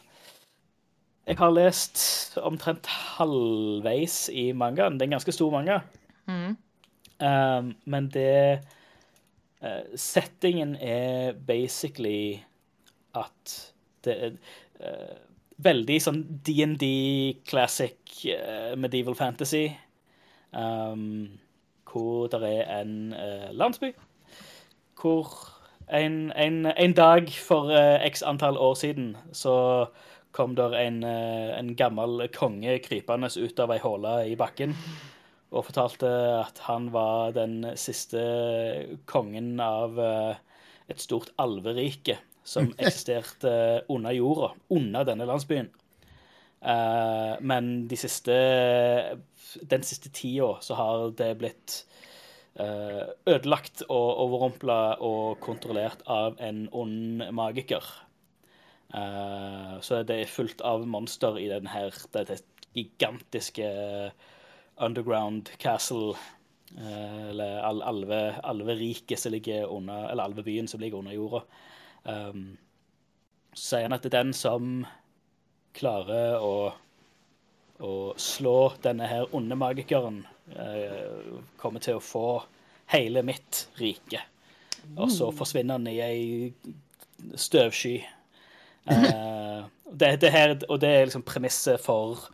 [1.24, 4.98] Jeg har lest omtrent halvveis i mangaen.
[4.98, 5.80] Det er en ganske stor manga.
[6.28, 6.58] Mm.
[7.20, 8.60] Um, men det
[9.64, 12.44] uh, Settingen er basically
[13.16, 13.54] at
[14.04, 14.36] det er
[14.84, 15.16] uh,
[15.64, 16.84] veldig sånn DND
[17.48, 17.96] classic
[18.28, 19.70] uh, medieval fantasy.
[20.52, 21.40] Um,
[21.94, 23.94] hvor det er en eh, landsby
[25.02, 25.28] hvor
[25.88, 29.56] en, en, en dag for eh, x antall år siden så
[30.34, 34.76] kom der en, eh, en gammel konge krypende ut av ei håle i bakken
[35.54, 38.24] og fortalte at han var den siste
[39.06, 40.36] kongen av eh,
[40.90, 45.72] et stort alverike som eksisterte under jorda, under denne landsbyen.
[47.44, 48.36] Men de siste,
[49.68, 51.74] den siste tida så har det blitt
[52.54, 57.88] ødelagt og overrumpla og kontrollert av en ond magiker.
[58.94, 62.38] Eh, så det er fullt av monster i den her, dette
[62.78, 63.68] gigantiske
[64.78, 66.16] underground castle.
[66.78, 71.42] eh, eller al alve, alveriket som ligger under Eller alvebyen som ligger under jorda.
[73.54, 74.86] Så sier han at det er den som
[75.74, 76.74] klarer å,
[77.80, 80.33] å slå denne her onde magikeren, eh,
[81.58, 82.28] kommer til å få
[82.92, 84.20] hele mitt rike.
[84.98, 86.54] Og så forsvinner han i ei
[87.40, 87.96] støvsky.
[88.92, 89.64] Eh,
[90.00, 92.28] det, det her, og det er liksom premisset for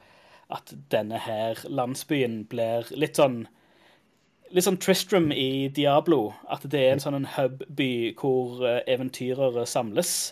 [0.49, 3.45] at denne her landsbyen blir litt sånn
[4.49, 6.31] Litt sånn Tristram i Diablo.
[6.49, 10.31] At det er en sånn en hubby hvor eh, eventyrere samles.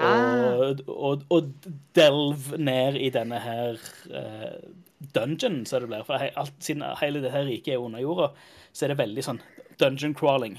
[0.00, 1.50] Og, og, og
[1.98, 3.76] delv ned i denne her
[4.16, 4.62] eh,
[5.14, 6.04] dungeon, så det blir.
[6.06, 8.26] For he, alt, siden hele dette riket er under jorda,
[8.72, 9.40] så er det veldig sånn
[9.80, 10.56] dungeon crawling.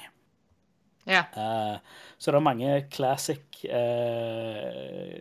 [1.10, 1.24] Ja.
[1.36, 1.78] Uh,
[2.22, 5.18] så det er mange classic uh,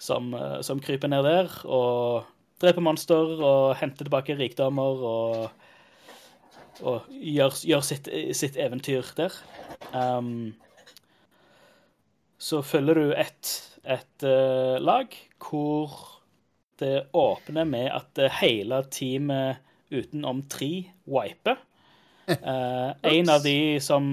[0.00, 2.24] som, eh, som kryper ned der og
[2.62, 5.50] dreper monster og henter tilbake rikdommer og,
[6.80, 9.36] og gjør, gjør sitt, sitt eventyr der.
[9.92, 10.54] Um,
[12.42, 13.50] så følger du et,
[13.86, 15.92] et uh, lag hvor
[16.82, 19.60] det åpner med at eh, hele teamet
[19.92, 21.60] utenom tre wiper.
[22.26, 24.04] Uh, en av de som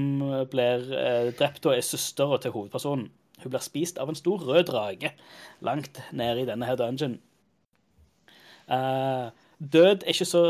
[0.52, 3.08] blir uh, drept, og er søstera til hovedpersonen.
[3.40, 5.14] Hun blir spist av en stor rød drage
[5.66, 7.18] langt ned i denne her dungeon.
[8.70, 10.44] Uh, død er ikke så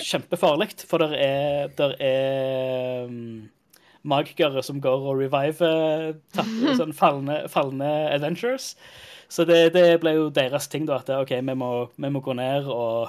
[0.00, 3.44] kjempefarlig, for det er, der er um,
[4.04, 8.74] magikere som går og reviver tatt- sånn falne, falne adventures.
[9.32, 11.00] Så det, det ble jo deres ting, da.
[11.00, 13.08] At OK, vi må, vi må gå ned og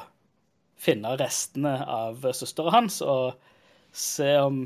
[0.80, 3.36] finne restene av søstera hans og
[3.96, 4.66] se om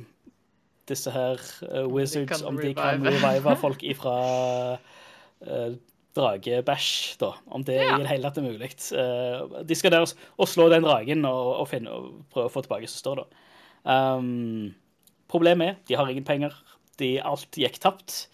[0.90, 1.38] disse her
[1.70, 3.54] uh, wizards de Om de kan revive.
[3.64, 4.16] folk ifra
[4.78, 5.70] uh,
[6.18, 7.34] dragebæsj, da.
[7.54, 7.96] Om det Ja.
[7.98, 8.72] i det hele tatt er mulig.
[8.90, 12.54] Uh, de skal der og, og slå den dragen og, og, finne, og prøve å
[12.54, 13.46] få tilbake søstera, da.
[14.18, 14.74] Um,
[15.32, 16.56] problemet er de har ingen penger.
[17.00, 18.26] De, alt gikk tapt.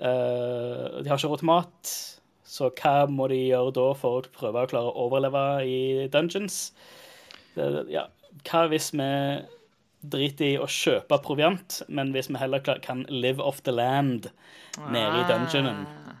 [0.00, 1.92] Uh, de har ikke råd til mat.
[2.50, 5.80] Så hva må de gjøre da for å prøve å klare å overleve i
[6.12, 6.70] dungeons?
[7.58, 8.08] Uh, ja,
[8.48, 9.10] hva hvis vi
[10.00, 14.30] driter i å kjøpe proviant, men hvis vi heller kan live off the land
[14.88, 15.84] nede i dungeonen?
[15.84, 16.16] Ah.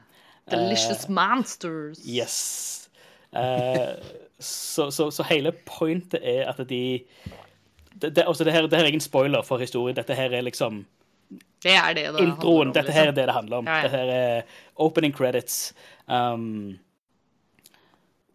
[0.50, 2.00] Delicious monsters.
[2.04, 2.90] Yes.
[3.32, 3.94] Eh,
[4.38, 7.00] så, så, så hele pointet er at de
[7.94, 9.96] det, det, altså det, her, det her er ingen spoiler for historien.
[9.96, 10.84] Dette her er liksom
[11.62, 12.68] Det er det det introen.
[12.68, 13.14] om, Dette her er liksom.
[13.14, 13.66] det det handler om.
[13.66, 13.82] Ja, ja.
[13.82, 14.42] Dette her er
[14.76, 15.74] opening credits.
[16.06, 16.78] Um,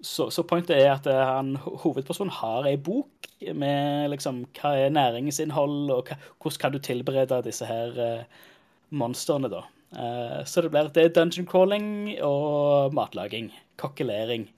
[0.02, 3.26] så, så pointet er at eh, han, hovedpersonen har ei bok
[3.58, 8.46] med liksom hva er næringsinnhold, og hva, hvordan kan du tilberede disse her uh,
[8.90, 9.64] monstrene, da.
[9.96, 11.88] Uh, så det blir det er dungeon crawling
[12.22, 13.50] og matlaging.
[13.82, 14.50] Kokkelering.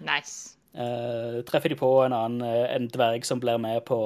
[0.00, 0.55] Nice.
[0.76, 3.98] Eh, treffer de på en annen eh, en dverg som blir med på,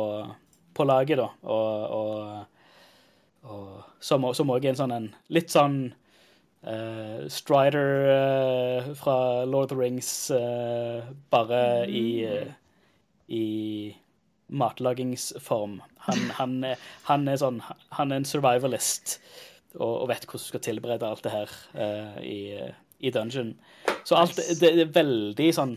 [0.75, 1.27] på laget, da.
[1.43, 5.81] Og, og, og som, òg er en sånn en litt sånn
[6.63, 9.17] uh, Strider uh, fra
[9.49, 10.13] Lord of the Rings,
[11.35, 12.55] bare i, eh,
[13.35, 13.45] i
[14.47, 15.81] matlagingsform.
[16.07, 16.57] Han, han,
[17.11, 17.59] han er sånn
[17.99, 19.19] Han er en survivalist
[19.75, 21.53] og, og vet hvordan du skal tilberede alt det her
[22.25, 22.39] i,
[22.99, 23.53] i dungeon.
[24.03, 25.77] Så alt det, det er veldig sånn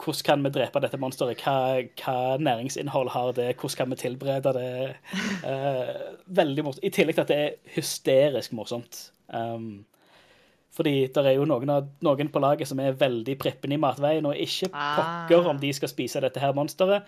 [0.00, 1.42] hvordan kan vi drepe dette monsteret?
[1.44, 3.48] Hva, hva næringsinnhold har det?
[3.60, 4.96] Hvordan kan vi tilberede det?
[5.44, 6.84] Uh, veldig morsomt.
[6.86, 9.00] I tillegg til at det er hysterisk morsomt.
[9.28, 9.84] Um,
[10.72, 14.26] fordi det er jo noen, av, noen på laget som er veldig prippen i matveien,
[14.30, 14.96] og ikke Ah.
[15.26, 17.02] pokker om de skal spise dette her monsteret.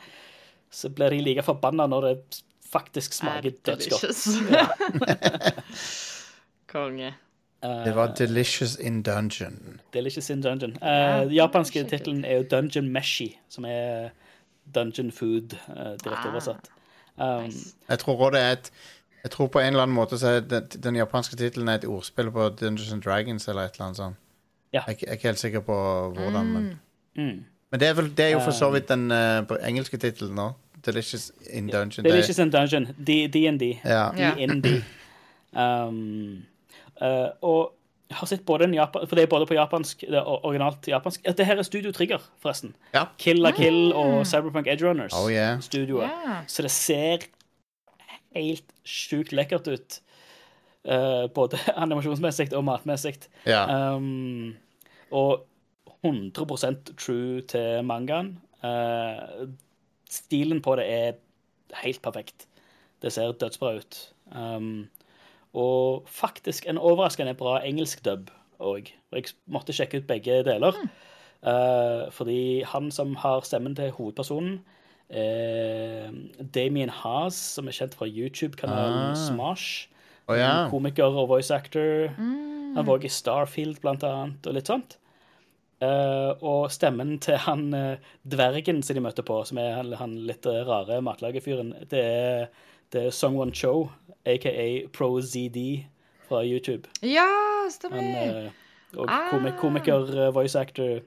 [0.73, 4.25] Så blir de like forbanna når det faktisk smaker Er dødsgodt.
[4.57, 4.67] Ja.
[6.73, 7.13] Konge.
[7.63, 9.81] Eh, Det var Delicious in Dungeon.
[9.93, 10.71] Delicious in Dungeon.
[10.83, 14.09] Uh, Ja, japanske sjekk tittelen er jo Dungeon Meshi, som er
[14.75, 16.33] Dungeon Food, uh, direkte Ah.
[16.33, 16.69] oversatt.
[17.19, 17.75] Um, Nice.
[17.89, 18.71] Jeg tror også det er et
[19.23, 22.31] Jeg tror på en eller annen måte så er den, den japanske tittelen et ordspill
[22.31, 24.17] på Dungeons and Dragons eller et eller annet sånt.
[24.73, 24.81] Ja.
[24.89, 25.77] Jeg, jeg er ikke helt sikker på
[26.17, 26.79] hvordan, men
[27.17, 27.45] mm.
[27.71, 30.35] Men det er, vel, det er jo for så vidt den uh, på engelske tittelen
[30.35, 30.51] nå.
[30.87, 32.05] Delicious in Dungeon.
[32.05, 32.85] Delicious in Dungeon.
[33.07, 33.33] DND.
[33.33, 33.79] D&D.
[33.85, 34.11] ja.
[34.19, 34.35] Yeah.
[35.55, 36.52] Um, eh,
[37.03, 37.73] og
[38.13, 40.89] jeg har sett både en Japan, For det er både på japansk, det er originalt
[40.89, 42.75] japansk Det her er Studio Trigger, forresten.
[42.95, 43.07] Ja.
[43.19, 45.17] Kill la Kill og Cyberpunk Edge Runners.
[45.17, 45.61] Oh, yeah.
[45.65, 46.11] Studioet.
[46.11, 46.43] Ja.
[46.47, 47.25] Så det ser
[48.37, 50.01] helt sjukt lekkert ut.
[50.85, 53.17] Uh, både animasjonsmessig og matmessig.
[53.47, 53.65] ja.
[53.95, 54.55] Um,
[55.13, 55.45] og
[56.05, 58.39] 100% true til mangaen.
[58.65, 59.49] Uh,
[60.11, 61.13] stilen på det er
[61.83, 62.47] helt perfekt.
[63.03, 64.01] Det ser dødsbra ut.
[64.33, 64.89] Um,
[65.53, 68.31] og faktisk en overraskende bra engelsk dub
[68.63, 68.93] òg.
[69.13, 70.77] Jeg måtte sjekke ut begge deler.
[71.43, 74.61] Eh, fordi han som har stemmen til hovedpersonen,
[75.11, 76.09] eh,
[76.55, 79.15] Damien Haas, som er kjent fra YouTube-kanalen Ah.
[79.15, 79.89] Smash.
[80.29, 80.69] oh, ja.
[80.71, 82.09] Komiker og voice actor.
[82.17, 84.97] Han var også i Starfield, blant annet, og litt sånt.
[85.83, 90.47] Eh, og stemmen til han dvergen som de møter på, som er han, han litt
[90.47, 92.47] rare matlagerfyren, det er,
[92.93, 93.91] det er Songwon Cho,
[94.27, 94.53] aka
[94.93, 95.59] ProZD
[96.29, 96.89] fra YouTube.
[97.03, 97.27] Ja,
[97.63, 98.47] Han, stemmer.
[98.47, 98.51] eh,
[98.99, 99.31] og Ah.
[99.31, 101.01] komik komiker, eh, voice actor.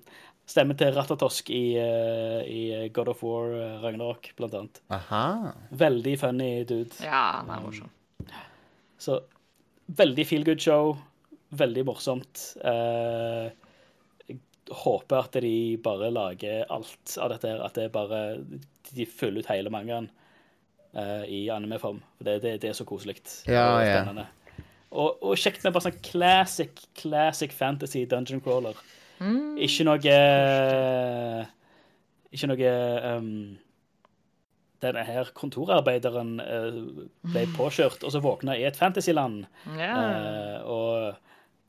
[0.48, 3.48] Stemmer til Ratatosk i, eh, i God of War
[3.82, 4.82] Ragnarok, blant annet.
[4.92, 5.52] Aha.
[5.72, 6.92] Veldig funny dude.
[7.02, 7.90] Ja, han er morsom.
[9.00, 9.20] Så
[9.92, 10.98] veldig feel good show.
[11.56, 12.58] Veldig morsomt.
[12.64, 13.50] Eh,
[14.28, 14.40] jeg
[14.72, 17.64] håper at de bare lager alt av dette her.
[17.66, 18.44] At det bare
[18.94, 20.10] De fyller ut hele mangaen
[20.96, 22.00] eh, i anime-form.
[22.18, 23.18] For det, det, det er så koselig.
[23.48, 24.26] Ja, ja.
[24.96, 28.78] Og, og kjekt med bare sånn classic, classic fantasy dungeon crawler.
[29.60, 30.00] Ikke noe
[32.36, 32.72] Ikke noe
[33.16, 33.30] um,
[34.84, 36.80] Denne her kontorarbeideren uh,
[37.32, 39.46] ble påkjørt og så våkna i et fantasyland.
[39.80, 39.94] Ja.
[39.96, 41.22] Uh, og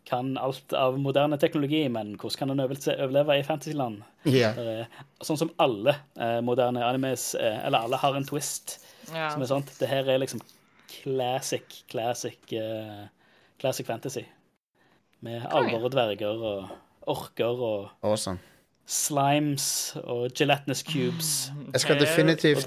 [0.06, 4.02] kan alt av moderne teknologi, men hvordan kan en overle- overleve i fantasyland?
[4.26, 4.58] Yeah.
[4.58, 8.76] Er- Sånn som alle eh, moderne animes, eh, eller alle har en twist
[9.14, 9.30] ja.
[9.32, 9.72] som er sånt.
[9.80, 10.40] Det her er liksom
[10.90, 13.06] classic, classic, uh,
[13.60, 14.24] classic fantasy.
[15.24, 16.68] Med alvor og dverger og
[17.06, 18.38] orker og Awesome.
[18.86, 21.30] slimes og gelatinous cubes
[21.72, 22.66] Jeg skal definitivt.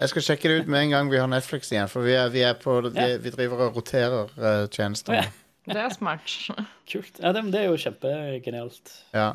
[0.00, 2.28] Jeg skal sjekke det ut med en gang vi har Netflix igjen, for vi, er,
[2.32, 3.16] vi, er på, vi, Ja.
[3.16, 5.14] vi driver og roterer uh, tjenester.
[5.14, 5.28] Ja.
[5.66, 6.32] Det er smart.
[6.90, 7.20] Kult.
[7.20, 8.94] Ja, det, det er jo kjempegenialt.
[9.14, 9.32] Ja.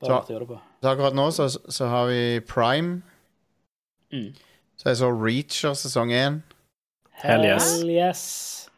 [0.00, 0.60] Bare Så-.
[0.82, 3.02] Så akkurat nå så, så har vi Prime.
[4.12, 4.34] Mm.
[4.76, 6.40] Så jeg så Reacher sesong én.
[7.22, 7.68] Hell yes.
[7.78, 8.24] Hell yes.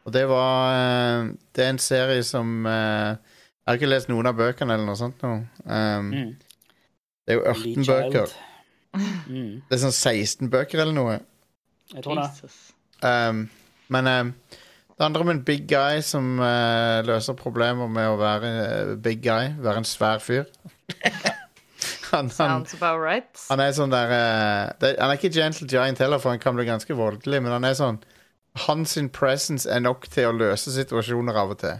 [0.07, 4.29] Og det var eh, Det er en serie som eh, Jeg har ikke lest noen
[4.29, 5.33] av bøkene eller noe sånt nå.
[5.65, 6.29] Um, Mm.
[7.29, 8.31] Det er jo Lee 18 bøker.
[9.29, 9.59] Mm.
[9.69, 11.19] Det er sånn 16 bøker eller noe.
[11.93, 12.47] Jeg tror det.
[13.05, 13.43] Um,
[13.93, 18.49] men um, det handler om en big guy som uh, løser problemer med å være
[18.49, 19.51] uh, big guy.
[19.61, 20.49] Være en svær fyr.
[22.11, 23.41] han, han, Sounds about right.
[23.49, 26.57] han er sånn der eh, det, Han er ikke gentle giant heller, for han kan
[26.57, 28.01] bli ganske voldelig, men han er sånn
[28.65, 31.77] Hans sin presence er nok til å løse situasjoner av og til.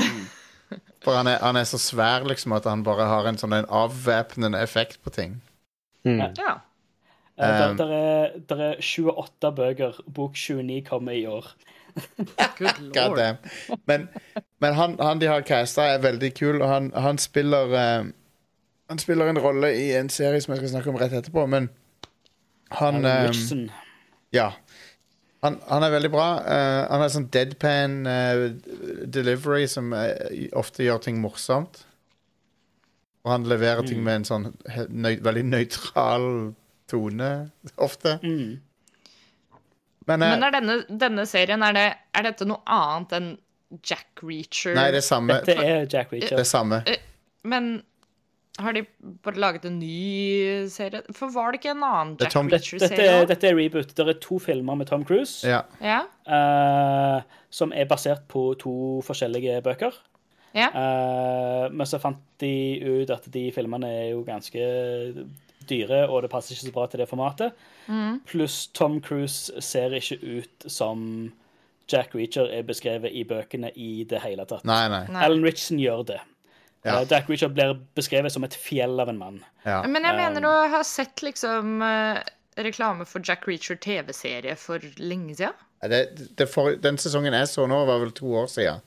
[1.04, 3.68] For han er, han er så svær, liksom, at han bare har en sånn en
[3.70, 5.36] avvæpnende effekt på ting.
[6.08, 6.32] Mm.
[6.40, 6.56] Ja.
[7.38, 10.00] Eh, der, Um, der, er, der er 28 bøker.
[10.14, 11.46] Bok 29 kommer i år.
[12.58, 13.18] Good God lord.
[13.18, 13.36] damn.
[13.86, 14.08] Men,
[14.58, 18.04] men han, han de har casta, er veldig kul, og han, han spiller eh,
[18.88, 21.68] Han spiller en rolle i en serie som jeg skal snakke om rett etterpå, men
[22.78, 23.30] han eh,
[24.32, 24.52] Ja.
[25.44, 26.28] Han, han er veldig bra.
[26.42, 28.48] Uh, han har sånn deadpan uh,
[29.06, 30.10] delivery som uh,
[30.58, 31.84] ofte gjør ting morsomt.
[33.22, 36.26] Og han leverer ting med en sånn he- nøy, veldig nøytral
[36.90, 37.30] tone
[37.76, 38.16] ofte.
[38.24, 38.56] Mm.
[40.08, 41.86] Men, Men er denne, denne serien, er, det,
[42.16, 43.28] er dette noe annet enn
[43.84, 44.72] Jack Reacher?
[44.78, 45.36] Nei, det er samme.
[45.44, 46.80] Dette er Jack Det er samme.
[47.44, 47.76] Men
[48.58, 48.82] har de
[49.24, 51.02] bare laget en ny serie?
[51.14, 53.94] For var det ikke en annen Jack Reacher-serie Dette, dette er reboot.
[53.94, 55.62] Det er to filmer med Tom Cruise Ja.
[55.82, 56.02] Ja?
[56.28, 58.74] Uh, som er basert på to
[59.06, 59.94] forskjellige bøker.
[60.58, 60.70] ja?
[60.74, 64.64] Uh, men så fant de ut at de filmene er jo ganske
[65.68, 67.66] dyre, og det passer ikke så bra til det formatet.
[67.86, 68.20] Mm.
[68.26, 71.30] Pluss Tom Cruise ser ikke ut som
[71.88, 74.66] Jack Reacher er beskrevet i bøkene i det hele tatt.
[74.68, 75.04] Nei, nei.
[75.12, 75.22] Nei.
[75.24, 76.18] Alan Richardson gjør det.
[76.88, 76.98] Ja.
[77.02, 79.38] Eh, Jack Reacher blir beskrevet som et fjell av en mann.
[79.62, 79.82] Ja.
[79.86, 82.20] Men jeg mener å ha sett liksom eh,
[82.64, 85.64] reklame for Jack Reacher TV-serie for lenge siden.
[85.86, 86.02] Det,
[86.38, 88.82] det for, den sesongen jeg så nå, var vel to år siden.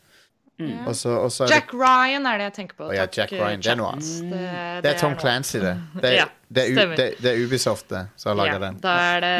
[0.88, 2.84] Og så, og så er det, Jack Ryan er det jeg tenker på.
[2.90, 4.12] Oh, ja, Takk, Jack Ryan, det er noe annet.
[4.32, 4.42] Det,
[4.86, 5.76] det er Tom Clancy, det.
[5.96, 8.60] Det er, Ja, det er, U, det, det er Ubisoft det, som har laga ja,
[8.66, 8.76] den.
[8.84, 9.36] Da er det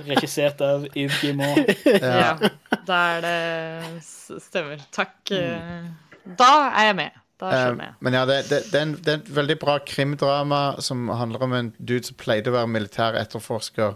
[0.10, 1.58] Regissert av Yves Guillemot.
[2.00, 2.36] Ja.
[2.86, 3.40] Da er det
[4.04, 4.78] Stemmer.
[4.94, 5.16] Takk.
[5.34, 5.90] eh,
[6.38, 7.10] Da er jeg med.
[7.40, 7.94] Jeg.
[8.04, 11.46] men ja, det, det, det, er en, det er en, veldig bra krimdrama som handler
[11.46, 13.94] om en dude som pleide å være militær etterforsker.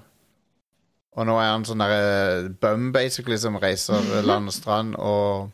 [1.15, 4.97] Og nå er han sånn derre bum, basically, som reiser land og strand.
[4.99, 5.51] Og,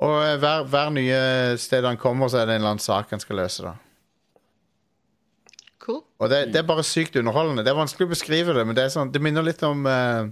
[0.00, 1.22] og eh, hver, hver nye
[1.60, 3.66] sted han kommer, så er det en eller annen sak han skal løse.
[3.66, 3.76] da
[5.82, 6.00] Cool.
[6.22, 7.64] Og det, det er bare sykt underholdende.
[7.66, 10.28] Det er vanskelig å beskrive det, men det, er sånn, det minner litt om uh,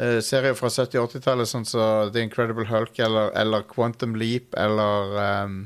[0.00, 4.56] uh, serier fra 70- og 80-tallet, sånn som The Incredible Hulk eller, eller Quantum Leap
[4.56, 5.12] eller
[5.44, 5.58] um,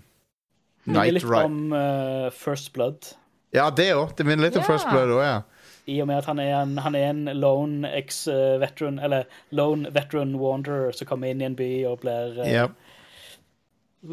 [0.87, 3.13] Minner Night litt om uh, First Blood.
[3.55, 4.11] Ja, det òg.
[4.19, 5.39] Det minner litt om First Blood òg, ja.
[5.87, 9.25] I og med at han er en, han er en lone ex-veteran, eller
[9.55, 12.69] lone veteran wanderer som kommer inn i en by og blir eh, Ja,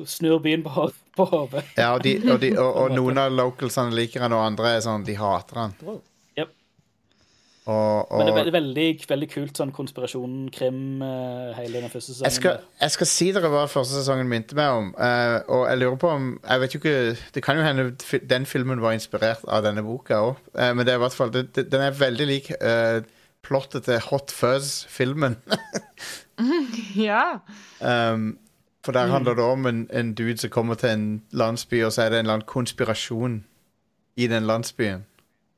[0.10, 1.64] Snur byen på, på hodet.
[1.78, 4.86] ja og, de, og, de, og, og noen av localsene liker han, og andre er
[4.86, 5.76] sånn De hater han.
[7.64, 7.72] Yep.
[7.72, 12.12] Og, Men det er veldig, veldig, veldig kult sånn konspirasjonen, krim, eh, hele den første
[12.12, 12.28] sesongen.
[12.28, 14.90] jeg skal, jeg skal si dere hva første sesongen minte meg om.
[14.98, 16.96] Uh, og jeg lurer på om Jeg vet jo ikke
[17.38, 20.44] Det kan jo hende den filmen var inspirert av denne boka òg.
[20.60, 23.00] men det er i hvert fall det, det, den er veldig lik uh,
[23.44, 25.40] plottet til Hot Fuzz-filmen.
[26.96, 27.40] Ja.
[27.80, 28.38] um,
[28.86, 32.02] for der handler det om en, en dude som kommer til en landsby, og så
[32.02, 33.46] er det en eller annen konspirasjon
[34.16, 35.06] i den landsbyen.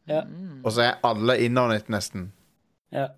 [0.10, 0.24] Ja.
[0.64, 2.30] Og så er alle innordnet, nesten.
[2.93, 3.10] Ja.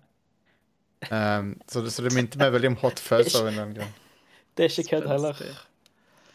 [1.12, 3.78] Um, så, det, så det minte meg veldig om Hot Fuzz av en eller annen
[3.80, 3.96] grunn.
[4.58, 5.42] Det er ikke kødd heller.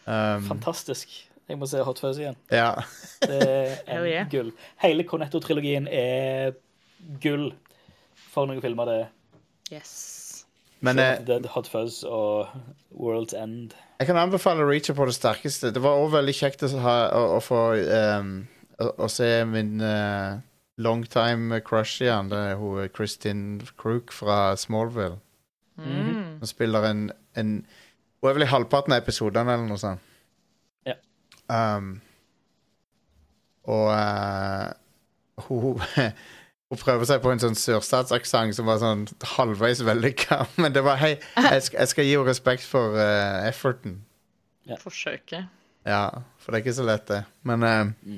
[0.08, 1.10] Um, Fantastisk.
[1.48, 2.38] Jeg må se Hot Fuzz igjen.
[2.52, 2.70] ja.
[3.28, 4.30] Det er yeah.
[4.32, 4.54] gull.
[4.80, 6.54] Hele Cornetto-trilogien er
[7.20, 7.50] gull
[8.32, 8.88] for noen filmer.
[8.88, 9.12] det er.
[9.74, 9.92] Yes.
[10.84, 12.48] Men eh, Dead, Hot Fuzz og
[12.92, 13.72] World's End.
[14.00, 15.72] jeg kan anbefale Reacher på det sterkeste.
[15.72, 17.60] Det var òg veldig kjekt å, ha, å, å få
[18.20, 18.34] um,
[18.80, 20.40] å, å se min uh,
[20.82, 22.30] longtime crush igjen.
[22.32, 23.44] Det er hun Kristin
[23.80, 25.18] Crook fra Smallville.
[25.76, 26.38] Mm.
[26.40, 27.56] Hun spiller en, en
[28.22, 30.12] Hun er vel i halvparten av episodene, eller noe sånt.
[30.88, 30.96] Ja.
[31.48, 31.98] Um,
[33.68, 34.72] og uh,
[35.48, 35.82] hun
[36.72, 39.04] Hun prøver seg på en sånn sørstatsaksent som var sånn
[39.36, 40.40] halvveis vellykka.
[40.62, 44.00] Men det var hei, jeg skal, jeg skal gi henne respekt for uh, efforten.
[44.80, 45.52] Forsøket.
[45.84, 47.20] Ja, for det er ikke så lett, det.
[47.44, 48.16] Men eh,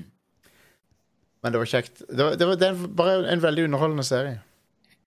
[1.43, 2.03] Men det var kjekt.
[2.09, 4.39] Det, var, det, var, det er bare en veldig underholdende serie.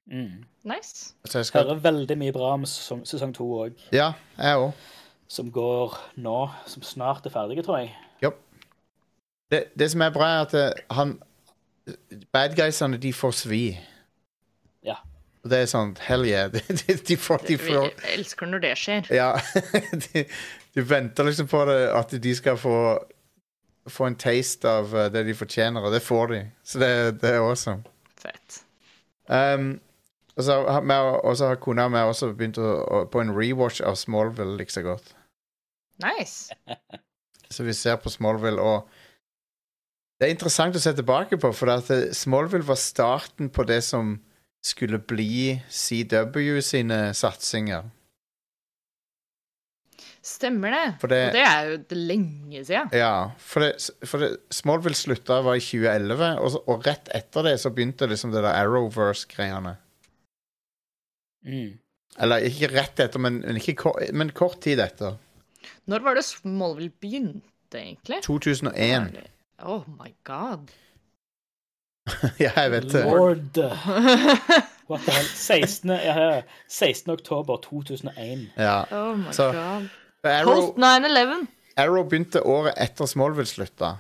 [0.10, 0.46] Mm.
[0.70, 1.14] Nice.
[1.26, 4.88] Så jeg skal Hører veldig mye bra om sesong, sesong to òg, Ja, jeg òg.
[5.30, 7.96] som går nå, som snart er ferdige, tror jeg.
[9.52, 11.18] Det, det som er bra, er at eh, han
[12.34, 13.64] Bad guysene, de får svi.
[14.86, 15.00] Ja.
[15.42, 16.50] Og det er sånn Hell yeah.
[16.54, 19.10] De, de, de får, de får Jeg elsker når det skjer.
[19.16, 19.32] Ja.
[20.06, 20.28] de,
[20.76, 22.76] du venter liksom på det, at de skal få
[23.90, 26.42] Få en taste av uh, det de fortjener, og det får de.
[26.64, 26.90] Så det,
[27.22, 27.84] det er awesome.
[28.20, 28.64] Fett.
[29.28, 29.80] Um,
[30.40, 30.46] og
[31.38, 34.86] så har kona mi også begynt å, å, på en rewatch av Smallville like så
[34.86, 35.14] godt.
[36.00, 36.56] Nice.
[37.50, 38.86] Så vi ser på Smallville, og
[40.20, 43.80] det er interessant å se tilbake på, for at eh, Smallville var starten på det
[43.88, 44.20] som
[44.62, 47.88] skulle bli CW sine satsinger.
[50.26, 50.86] Stemmer det.
[51.02, 52.90] For det- Og det er jo det lenge siden.
[52.94, 57.44] Ja, for, det, for det, Smallville slutta var i 2011, og, så, og rett etter
[57.48, 59.76] det så begynte liksom det der Arrowverse-greiene.
[61.46, 61.78] Mm.
[62.20, 65.16] Eller ikke rett etter, men, men, ikke kort, men kort tid etter.
[65.88, 68.20] Når var det Smallville begynte, egentlig?
[68.26, 69.16] 2001.
[69.64, 70.68] Oh my god.
[72.44, 73.06] ja, jeg vet det.
[73.06, 73.60] Lord.
[74.90, 75.28] What the hell?
[75.36, 75.90] 16.
[75.94, 76.42] Ja, ja.
[76.68, 77.12] 16.
[77.14, 78.48] oktober 2001.
[78.58, 78.84] Ja.
[78.92, 79.88] Oh my Så- god.
[80.24, 81.48] Arrow, Post 9-11.
[81.80, 83.96] Arrow begynte året etter Smallville slutta.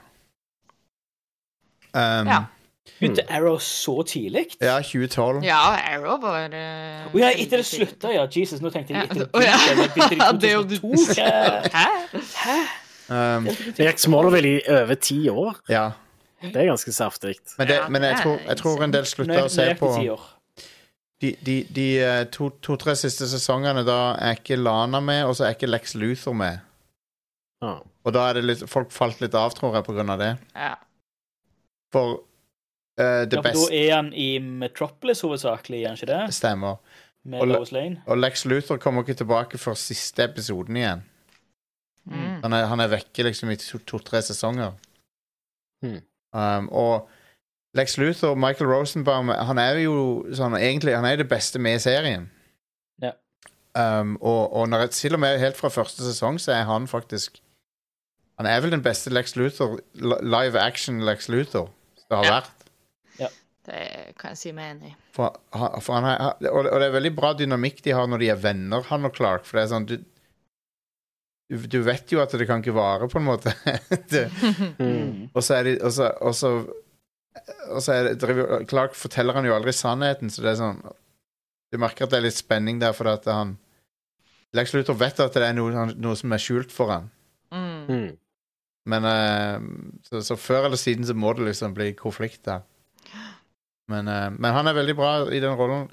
[1.93, 2.43] Um, Ja.
[2.99, 4.45] Begynte Arrow så tidlig?
[4.61, 5.43] ja, 2012.
[5.45, 5.59] Ja,
[5.93, 8.25] Arrow var uh, oh, ja, etter det slutta, ja.
[8.35, 10.91] Jesus, nå tenkte jeg etter det begynte Ja, i det 2002.
[11.69, 11.85] Hva?
[12.43, 12.57] Hæ?
[13.09, 13.45] Um,
[13.77, 15.55] Det gikk Smallville i over ti år.
[15.69, 15.89] ja.
[16.41, 17.33] Det er ganske saftig.
[17.57, 19.89] Men, det, men jeg, tror, jeg tror en del slutta å se på.
[21.19, 25.57] De, de, de eh, to-tre siste sesongene, da er ikke Lana med, og så er
[25.57, 26.61] ikke Lex Luthor med.
[27.61, 27.73] Ja.
[28.07, 30.29] Og da er det litt Folk falt litt av, tror jeg, på grunn av det.
[30.55, 30.77] Ja.
[31.91, 36.21] For uh, det Ja, for da er han i Metropolis hovedsakelig, er han ikke det?
[36.39, 36.79] stemmer.
[37.27, 37.99] Med Og Lois Lane.
[38.07, 41.01] Og Lex Luthor kommer ikke tilbake før siste episoden igjen.
[42.07, 42.39] Mm.
[42.45, 44.71] Han er, han er vekke liksom i to- to-tre sesonger.
[45.83, 45.99] Mm.
[46.31, 47.09] Um, og
[47.77, 52.29] Lex Luthor, Michael Rosenbaum, han er jo sånn egentlig Han er det beste med serien.
[53.01, 53.11] Ja.
[53.77, 57.37] Um, og, og når til og med helt fra første sesong så er han faktisk
[58.41, 61.69] Han er vel den beste Lex Luthor, live action Lex Luthor
[62.09, 62.39] det har Ja.
[62.39, 62.55] vært.
[63.69, 64.95] Det kan jeg si meg enig i.
[65.13, 65.35] For,
[65.83, 68.29] for han er, og, det- og det er veldig bra dynamikk de har når de
[68.33, 69.43] er venner, han og Clark.
[69.45, 69.93] For det er sånn du,
[71.51, 73.53] du, du vet jo at det kan ikke vare, på en måte.
[74.13, 74.23] det,
[74.79, 75.27] Mm.
[75.35, 76.51] og så er de Og så, og så,
[77.69, 80.79] og så er det, driver, Clark forteller han jo aldri sannheten, så det er sånn
[81.69, 83.57] Du merker at det er litt spenning der, for at han
[84.57, 87.11] Lex Luthor vet at det er noe, noe som er skjult for han.
[87.53, 87.83] Mm.
[87.85, 88.09] Mm.
[88.89, 89.59] Men uh,
[90.07, 92.63] så, så før eller siden så må det liksom bli konflikt der.
[93.89, 95.85] Men, uh, men han er veldig bra i den rollen.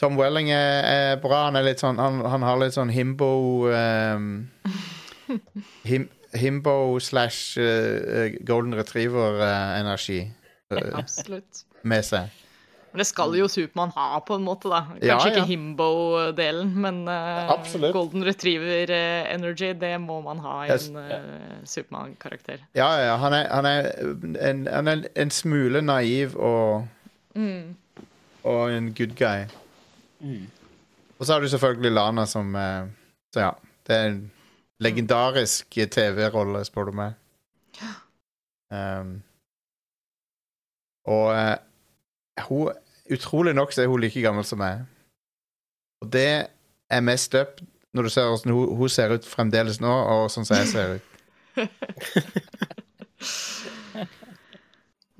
[0.00, 1.46] Tom Welling er, er bra.
[1.46, 3.32] Han er litt sånn Han, han har litt sånn himbo
[3.72, 4.28] um,
[5.88, 10.26] him, Himbo slash uh, golden retriever-energi
[10.98, 11.64] Absolutt.
[11.82, 12.30] med seg.
[12.92, 14.82] Men det skal jo Supermann ha, på en måte, da.
[14.92, 15.30] Kanskje Ja, ja.
[15.30, 21.62] ikke Himbo-delen, men uh, Golden Retriever eh, Energy, det må man ha i en uh,
[21.64, 22.60] Supermann-karakter.
[22.76, 23.14] Ja, ja.
[23.16, 23.88] Han er, han er,
[24.50, 26.88] en, han er en smule naiv og,
[27.34, 27.76] Mm.
[28.44, 29.46] og en good guy.
[30.20, 30.50] Mm.
[31.18, 32.84] Og så har du selvfølgelig Lana som uh,
[33.32, 33.50] Så ja.
[33.88, 34.30] Det er en
[34.84, 37.12] legendarisk TV-rolle, spør du meg.
[38.72, 39.22] Um,
[41.10, 41.56] og uh,
[42.48, 42.72] hun
[43.12, 44.84] Utrolig nok så er hun like gammel som meg.
[46.00, 46.46] Og det
[46.88, 47.58] er mest up
[47.92, 50.94] når du ser hvordan hun, hun ser ut fremdeles nå, og sånn som jeg ser
[50.96, 51.06] ut.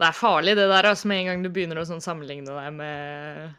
[0.02, 2.72] Det er farlig, det der, altså, med en gang du begynner å sånn, sammenligne deg
[2.74, 3.52] med,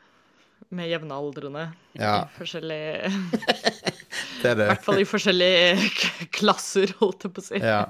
[0.76, 1.70] med jevnaldrende.
[1.96, 2.26] Ja.
[2.26, 3.12] I forskjellige
[4.44, 7.62] Det I hvert fall i forskjellige klasser, holdt jeg på å si.
[7.64, 7.86] Ja.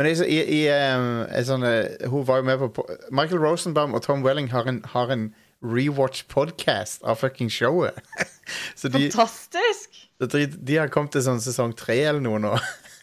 [0.00, 4.04] Men i, i, i en sånn, eh, Hun var jo med på Michael Rosenbaum og
[4.06, 5.28] Tom Welling har en, har en
[5.62, 7.98] rewatch-podkast av fucking showet.
[8.78, 10.08] Så de, Fantastisk!
[10.18, 12.56] de, de har kommet til sånn sesong tre eller noe nå.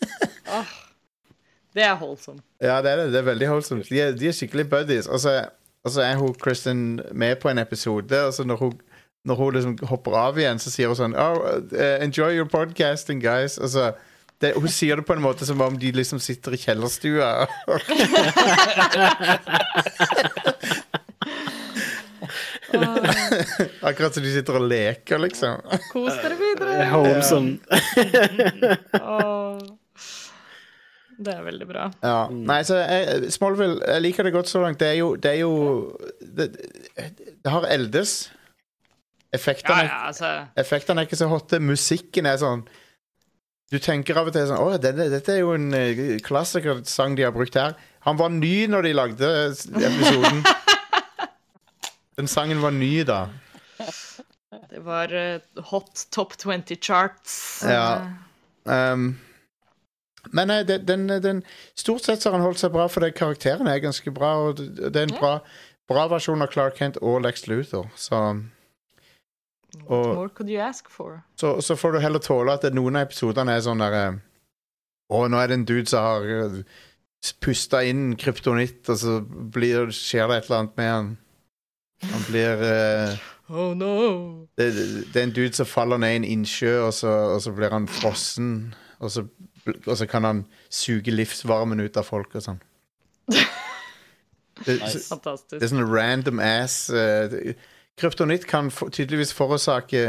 [0.57, 0.73] oh,
[1.75, 2.41] det er holdsom.
[2.61, 3.07] Ja, det er det.
[3.13, 3.89] Det er veldig holdsomt.
[3.89, 5.07] De de er skikkelig buddies.
[5.07, 5.37] Og så,
[5.85, 8.75] og så er hun Kristin med på en episode, og så når hun,
[9.25, 11.39] når hun liksom hopper av igjen, så sier hun sånn Oh,
[11.71, 13.57] uh, enjoy your podcasting, guys.
[13.57, 13.91] Og så
[14.39, 17.47] det, Hun sier det på en måte som om de liksom sitter i kjellerstua.
[23.81, 25.59] Akkurat som de sitter og leker, liksom.
[25.91, 26.87] Kos dere videre.
[26.93, 27.51] Holmson.
[31.19, 31.89] Det er veldig bra.
[31.99, 32.19] Ja.
[32.31, 34.79] Nei, så jeg, Smallville, jeg liker det godt så langt.
[34.79, 35.53] Det er jo Det, er jo,
[36.21, 36.51] det,
[37.43, 38.29] det har eldes.
[39.29, 39.37] Ja,
[39.85, 41.59] ja, altså effektene er ikke så hotte.
[41.61, 42.63] Musikken er sånn
[43.69, 47.27] Du tenker av og til sånn Å, denne, dette er jo en eh, klassikersang de
[47.27, 47.75] har brukt her.
[48.07, 50.41] Han var ny når de lagde episoden.
[52.19, 53.27] Den sangen var ny da.
[54.69, 55.39] Det var eh,
[55.69, 57.35] hot top 20 charts.
[57.63, 58.09] Ja.
[58.65, 59.13] Um,
[60.35, 61.43] men nei, den, den, den
[61.77, 64.33] Stort sett så har han holdt seg bra, for det, karakteren er ganske bra.
[64.49, 65.33] Og det, det er en bra,
[65.89, 67.87] bra versjon av Clark Kent og Lex Luthor.
[67.95, 68.19] Så,
[69.87, 71.21] What more could you ask for?
[71.37, 74.19] så, så får du heller tåle at noen av episodene er sånn derre
[75.09, 76.59] Å, nå er det en dude som har uh,
[77.41, 81.07] pusta inn kryptonitt, og så blir, skjer det et eller annet med han.
[82.11, 83.15] Han blir uh,
[83.49, 83.93] Oh no!
[84.61, 84.67] det,
[85.09, 87.73] det er en dude som faller ned i en innsjø, og så, og så blir
[87.73, 88.51] han frossen.
[89.01, 89.25] Og så,
[89.87, 92.61] og så kan han suge livsvarmen ut av folk og sånn.
[94.59, 94.97] Det, Nice.
[94.97, 95.61] det Fantastisk.
[95.63, 97.31] er sånn random ass uh,
[97.99, 100.03] Kryptonitt kan for, tydeligvis forårsake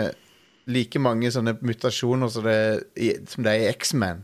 [0.71, 2.59] like mange sånne mutasjoner som det,
[2.95, 4.23] i, som det er i X-Man.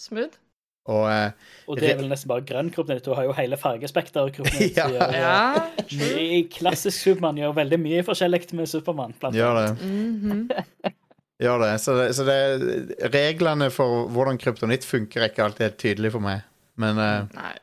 [0.00, 0.40] Smooth.
[0.84, 1.30] Og uh,
[1.68, 3.06] Og det er vel nesten bare grønn kryptonitt.
[3.06, 4.36] Du har jo hele fargespekteret.
[4.76, 4.88] Ja.
[4.92, 5.38] Ja.
[5.88, 9.16] I klassisk Supermann gjør veldig mye forskjellig med Supermann.
[9.32, 9.70] gjør det.
[9.80, 10.48] Mhm.
[11.44, 11.72] Gjør det.
[11.82, 12.36] Så, det, så det,
[13.10, 16.44] reglene for hvordan kryptonitt funker, er ikke alltid helt tydelig for meg.
[16.78, 17.54] Men uh, Nei.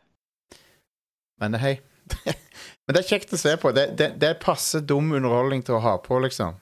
[1.40, 1.78] Men hei.
[2.88, 3.72] Men det er kjekt å se på.
[3.78, 6.58] Det, det, det er passe dum underholdning til å ha på, liksom.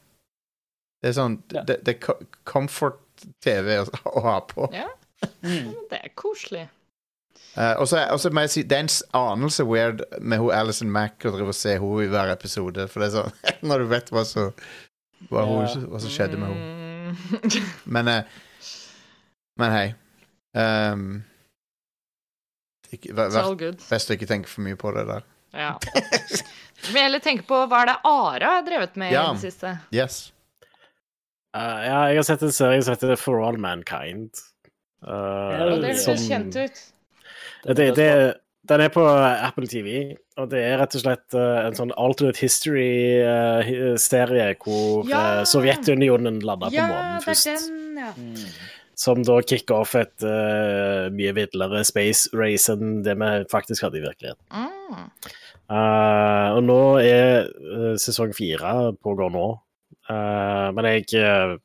[1.02, 1.64] Det er sånn Ja.
[1.68, 3.86] Det, det er comfort-TV å,
[4.20, 4.70] å ha på.
[4.76, 4.90] Ja,
[5.44, 5.74] Mm.
[5.92, 6.62] det er koselig.
[7.58, 11.26] Uh, og så må jeg si det er en anelse weird med hun Alison Mack
[11.28, 12.86] å drive og se henne i hver episode.
[12.88, 13.34] For det er sånn
[13.68, 14.46] Når du vet hva, så,
[15.28, 15.82] hva, hun, Ja.
[15.92, 17.18] hva som skjedde med henne.
[17.34, 17.64] henne.
[17.98, 18.38] Men uh,
[19.60, 19.88] Men hei.
[20.56, 21.04] Um,
[22.96, 25.28] ikke, vær, vær, best å ikke tenke for mye på det der.
[25.54, 25.80] Ja.
[26.80, 29.24] Vi vil heller tenke på hva er det Ara har drevet med Ja.
[29.32, 29.70] i det siste.
[29.96, 30.32] Yes.
[31.56, 34.30] Uh, ja, jeg har sett en serie som heter For All Mankind.
[35.02, 36.78] Uh, Og det som- høres kjent ut.
[37.66, 38.10] Det, det,
[38.70, 42.40] den er på Apple TV, og det er rett og slett uh, en sånn alternate
[42.40, 45.44] history-serie hvor Ja!
[45.50, 48.12] Sovjetunionen landa på Ja, månen det er den, ja.
[49.00, 54.02] Som da kicker off et uh, mye vidlere space race enn det vi faktisk hadde
[54.02, 54.44] i virkeligheten.
[54.52, 55.06] Mm.
[55.70, 59.48] Uh, og nå er uh, sesong fire pågår nå.
[60.10, 61.60] Men jeg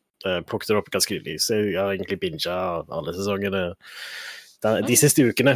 [0.44, 2.56] plukket det opp ganske nylig, så jeg har egentlig binga
[2.92, 5.54] alle sesongene de, de siste ukene.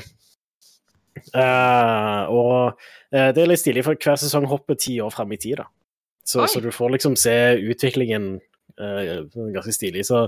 [2.33, 2.81] Og
[3.13, 5.61] det er litt stilig, for hver sesong hopper ti år fram i tid.
[5.61, 5.69] da.
[6.25, 8.39] Så, så du får liksom se utviklingen
[8.79, 10.07] ganske stilig.
[10.09, 10.25] Så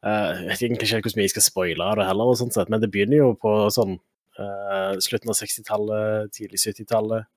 [0.00, 2.88] jeg vet egentlig ikke hvor mye jeg skal spoile av det heller, sånt men det
[2.92, 3.98] begynner jo på sånn
[4.40, 7.28] uh, slutten av 60-tallet, tidlig 70-tallet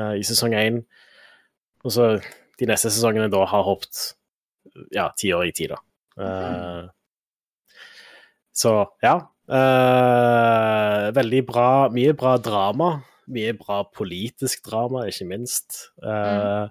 [0.00, 0.80] uh, i sesong én.
[1.86, 2.08] Og så
[2.58, 4.16] de neste sesongene da har hoppet
[4.94, 5.80] ja, ti år i tid, da.
[6.16, 6.84] Eh,
[8.56, 8.72] så
[9.04, 9.16] ja.
[9.52, 11.68] eh, veldig bra.
[11.92, 12.90] Mye bra drama.
[13.32, 15.90] Mye bra politisk drama, ikke minst.
[16.02, 16.70] Mm.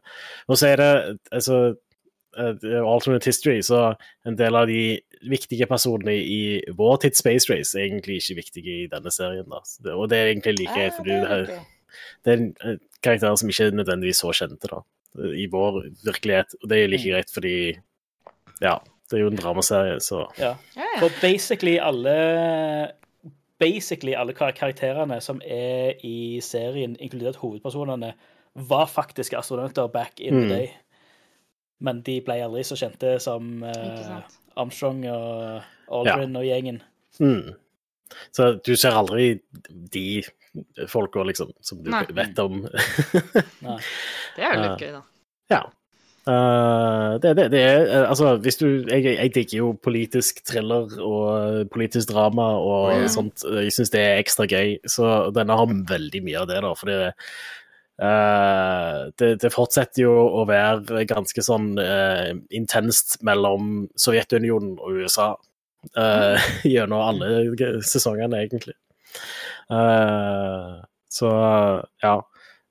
[0.49, 0.91] Og så er det
[1.31, 1.59] altså
[2.39, 3.91] eh, Alternate History, så
[4.25, 4.81] en del av de
[5.21, 9.45] viktige personene i vår tids Space Race er egentlig ikke viktige i denne serien.
[9.49, 9.61] da.
[9.95, 11.59] Og det er egentlig like greit, fordi det,
[12.25, 14.81] det er eh, karakterer som ikke er nødvendigvis så kjente da,
[15.35, 16.55] i vår virkelighet.
[16.63, 17.55] Og det er like greit fordi
[18.61, 18.77] ja,
[19.09, 20.55] det er jo en dramaserie, så Ja.
[20.99, 22.91] For basically alle
[23.59, 28.09] Basically alle karakterene som er i serien, inkludert hovedpersonene,
[28.55, 30.49] var faktisk astronauter back in the Mm.
[30.49, 30.67] day.
[31.79, 34.35] Men de ble aldri så kjente som sant.
[34.55, 36.81] Armstrong og Aldrin og gjengen.
[37.19, 37.53] mm.
[38.35, 39.39] Så du ser aldri
[39.91, 40.21] de
[40.87, 42.03] folka, liksom, som du Nei.
[42.15, 42.61] vet om.
[43.65, 43.79] Nei.
[44.35, 45.01] Det er jo litt gøy, da.
[45.51, 45.63] Ja.
[46.25, 50.89] Uh, det, det, det er eh, Altså, hvis du Jeg, jeg digger jo politisk thriller
[51.05, 53.11] og politisk drama og oh, ja.
[53.13, 53.43] sånt.
[53.45, 56.73] Jeg syns det er ekstra gøy, så denne har veldig mye av det, da.
[56.79, 57.13] For det,
[58.01, 65.31] eh, det, det fortsetter jo å være ganske sånn uh, intenst mellom Sovjetunionen og USA
[65.97, 68.77] uh, gjennom alle sesongene, egentlig.
[71.15, 71.29] Så
[72.03, 72.15] ja.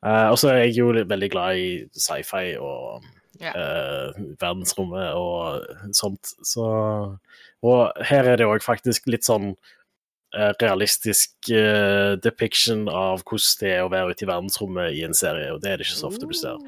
[0.04, 3.06] Og så er jeg jo veldig glad i sci-fi og
[3.40, 5.64] verdensrommet og
[5.96, 6.34] sånt.
[6.44, 6.66] Så
[7.64, 9.54] Og her er det òg faktisk litt sånn
[10.60, 15.52] realistisk uh, depiction av hvordan det er å være ute i verdensrommet i en serie,
[15.54, 16.58] og det er det ikke så ofte du ser.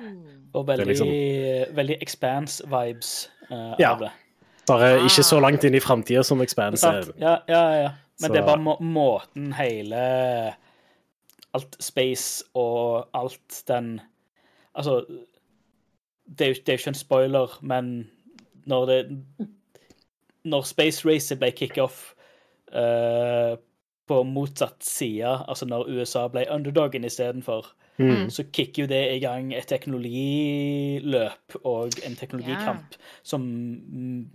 [0.55, 3.93] Og veldig, liksom- veldig expanse-vibes uh, Ja.
[3.93, 4.11] av det.
[4.67, 5.41] Bare ikke så Ah.
[5.41, 7.05] langt inn i framtida som Expanse er.
[7.19, 7.91] Ja, ja, ja.
[8.21, 10.55] Men Så- det er bare må måten hele
[11.55, 14.01] Alt space og alt den
[14.77, 15.05] Altså,
[16.29, 18.11] det er jo det er jo ikke en spoiler, men
[18.67, 19.19] når det
[20.45, 22.15] Når Space Racet ble kickoff
[22.77, 23.57] uh,
[24.07, 28.27] på motsatt side, altså når USA ble underdogen istedenfor, Mm.
[28.29, 34.27] så kicker jo det i gang et teknologiløp og en teknologikamp som mm,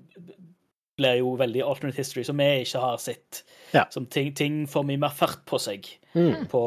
[0.97, 3.43] blir jo veldig alternate history, som vi ikke har sett.
[3.73, 3.85] Ja.
[3.93, 6.47] Som ting, ting får mye mer fart på seg Mm.
[6.51, 6.63] på,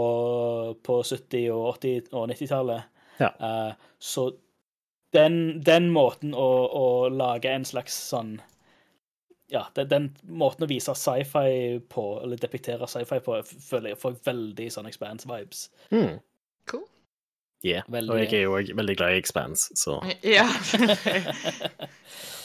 [0.87, 2.87] på 70-, og 80- og 90-tallet.
[3.20, 3.29] Ja.
[3.43, 4.31] Uh, så
[5.12, 8.39] den, den måten å, å lage en slags sånn
[9.53, 10.05] Ja, den, den
[10.40, 15.66] måten å vise sci-fi på, eller depektere sci-fi på, føler jeg får veldig sånn Expanse-vibes.
[15.92, 16.14] Mm.
[16.70, 16.86] Cool.
[17.64, 17.84] Yeah.
[17.88, 19.99] Veldig- Og jeg er jo også veldig glad i Expanse, så
[20.36, 20.47] Ja.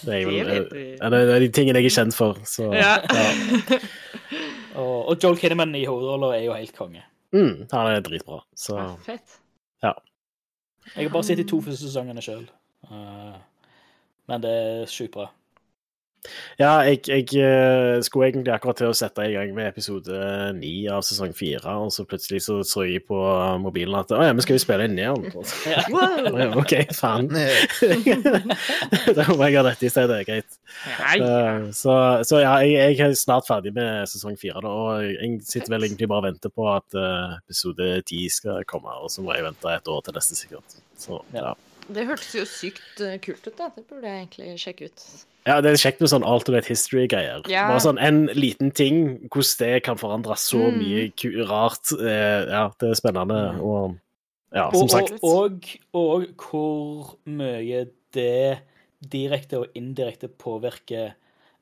[0.05, 0.83] det er jo Det eh, vet vi.
[1.01, 2.39] en av de tingene jeg er kjent for.
[2.47, 2.97] Så ja.
[4.79, 7.01] Og, og Joel Kinnaman i hovedrolla er jo helt konge.
[7.35, 8.37] mm, han er dritbra.
[8.55, 9.35] Så Ja, Fett.
[10.95, 12.45] Jeg har bare sett de to første sesongene sjøl.
[12.89, 15.27] men det er sjukt bra.
[16.59, 20.17] Ja, jeg, jeg eh, skulle egentlig akkurat til å sette i gang med episode
[20.57, 23.19] ni av sesong fire, og så plutselig så, så jeg på
[23.63, 25.29] mobilen at å ja, men skal vi spille inn Neon?
[25.69, 25.83] Ja.
[25.93, 26.59] Wow.
[26.61, 27.29] OK, faen.
[29.17, 30.19] da må jeg ha dette i stedet.
[30.27, 30.59] Greit.
[30.99, 31.15] Nei.
[31.23, 31.93] Eh, så,
[32.27, 35.87] så ja, jeg, jeg er snart ferdig med sesong fire, da, og jeg sitter vel
[35.87, 39.47] egentlig bare og venter på at eh, episode ti skal komme, og så må jeg
[39.47, 40.79] vente et år til neste, sikkert.
[40.99, 41.55] Så, Ja.
[41.89, 43.69] Det hørtes jo sykt eh, kult ut, da.
[43.75, 45.05] Det burde jeg egentlig sjekke ut.
[45.47, 47.45] Ja, det er kjekt med sånn alternate history-greier.
[47.49, 47.63] Ja.
[47.71, 48.99] Bare sånn en liten ting,
[49.31, 50.77] hvordan det kan forandre så Mm.
[50.83, 51.91] mye ku rart.
[51.97, 53.39] Eh, ja, det er spennende.
[53.61, 53.95] Og
[54.53, 58.59] ja, som og, sagt og, og hvor mye det
[59.01, 61.13] direkte og indirekte påvirker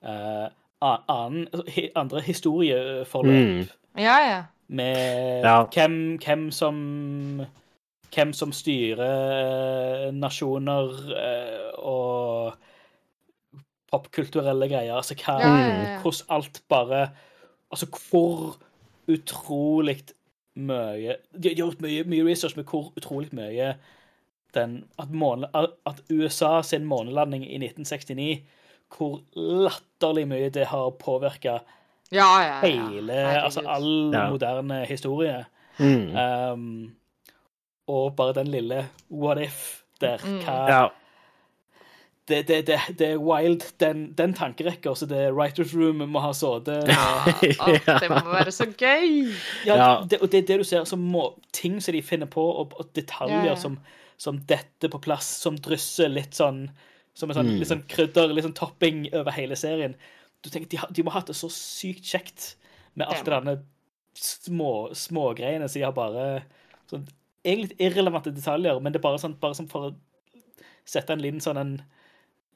[0.03, 0.47] eh,
[0.81, 1.47] annen,
[1.95, 3.31] andre historieforløp.
[3.31, 3.67] Mm.
[3.97, 4.43] Ja, ja.
[4.69, 5.63] Med Ja.
[5.71, 7.45] hvem, hvem som
[8.17, 12.55] Hvem som styrer nasjoner eh, og
[13.91, 14.95] popkulturelle greier.
[14.97, 15.99] Altså hva Ja, ja, ja.
[16.01, 17.03] Hvordan alt bare
[17.71, 18.57] Altså hvor
[19.11, 19.99] utrolig
[20.55, 23.75] mye De har gjort mye, mye research med hvor utrolig mye
[24.55, 28.41] den at, måne, at USA sin månelanding i 1969
[28.97, 31.59] Hvor latterlig mye det har påvirka
[32.11, 32.65] Ja, ja, ja.
[32.65, 34.29] hele Altså all Ja.
[34.31, 35.45] moderne historie.
[35.77, 36.15] Mm.
[36.15, 36.95] Um,
[37.87, 40.17] og bare den lille what if der.
[40.23, 40.39] Mm.
[40.45, 40.81] Hva, Ja.
[42.27, 44.93] det, det, det, det er wild, den, den tankerekka.
[44.95, 47.67] som det writers room må ha sittet Å,
[48.03, 49.31] det må være så gøy!
[49.65, 49.87] Ja, Ja.
[50.09, 52.75] Det, og det er det du ser som må, ting som de finner på, og,
[52.79, 53.55] og detaljer Ja, ja.
[53.55, 53.79] Som,
[54.19, 56.65] som detter på plass, som drysser litt sånn
[57.15, 57.59] Som en sånn, Mm.
[57.61, 59.95] litt sånn krydder, litt sånn topping over hele serien.
[60.43, 62.55] Du tenker, De, de må ha hatt det så sykt kjekt
[62.93, 63.63] med alt Det det
[64.93, 66.27] smågreiene små, så de har bare
[66.91, 67.07] sånn,
[67.47, 69.95] Egentlig irrelevante detaljer, men det er bare sånn bare sånn for å
[70.87, 71.71] sette en liten sånn en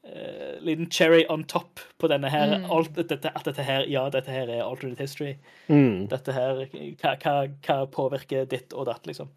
[0.04, 2.58] uh, liten cherry on top på denne her.
[2.60, 2.66] Mm.
[2.74, 5.38] Alt, dette, at dette her, ja, dette her er alternate history
[5.70, 6.08] Mm.
[6.12, 6.66] dette her,
[7.00, 7.36] hva, hva,
[7.68, 9.30] hva påvirker ditt og datt, liksom.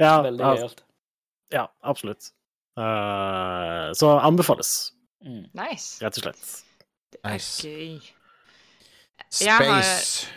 [0.00, 0.82] Ja, Veldig al- gøyalt.
[1.52, 2.30] ja, absolutt.
[2.78, 4.92] Uh, så anbefales,
[5.24, 5.44] Mm.
[5.54, 6.00] Nice.
[6.02, 6.62] rett og slett.
[7.12, 7.62] Det er Nice.
[7.68, 8.00] gøy.
[9.30, 9.46] Space.
[9.58, 10.28] har-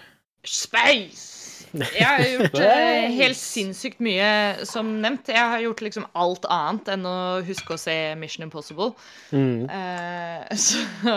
[0.45, 1.34] Space.
[1.75, 5.31] Jeg har gjort eh, helt sinnssykt mye, som nevnt.
[5.33, 8.93] Jeg har gjort liksom alt annet enn å huske å se Mission Impossible.
[9.35, 9.65] Mm.
[9.69, 11.15] Eh, så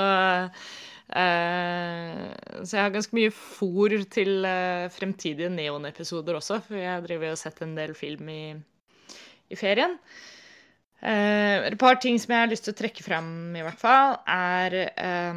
[1.14, 2.24] eh,
[2.62, 7.40] Så jeg har ganske mye fòr til eh, fremtidige Neon-episoder også, for jeg driver og
[7.40, 8.42] sett en del film i,
[9.48, 9.98] i ferien.
[10.98, 14.16] Eh, et par ting som jeg har lyst til å trekke fram, i hvert fall,
[14.26, 15.34] er eh,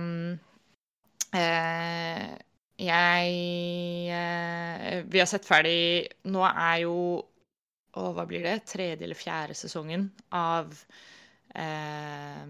[2.82, 3.36] Jeg
[4.10, 8.56] eh, Vi har sett ferdig Nå er jo Å, hva blir det?
[8.72, 10.72] Tredje eller fjerde sesongen av
[11.54, 12.46] eh,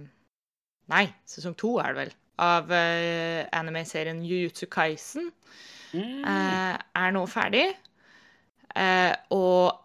[0.91, 2.13] Nei, sesong to er det vel.
[2.41, 5.32] Av eh, anime-serien Jujutsu Kaisen
[5.91, 6.21] Mm.
[6.23, 7.65] eh, er nå ferdig.
[8.79, 9.75] Eh, og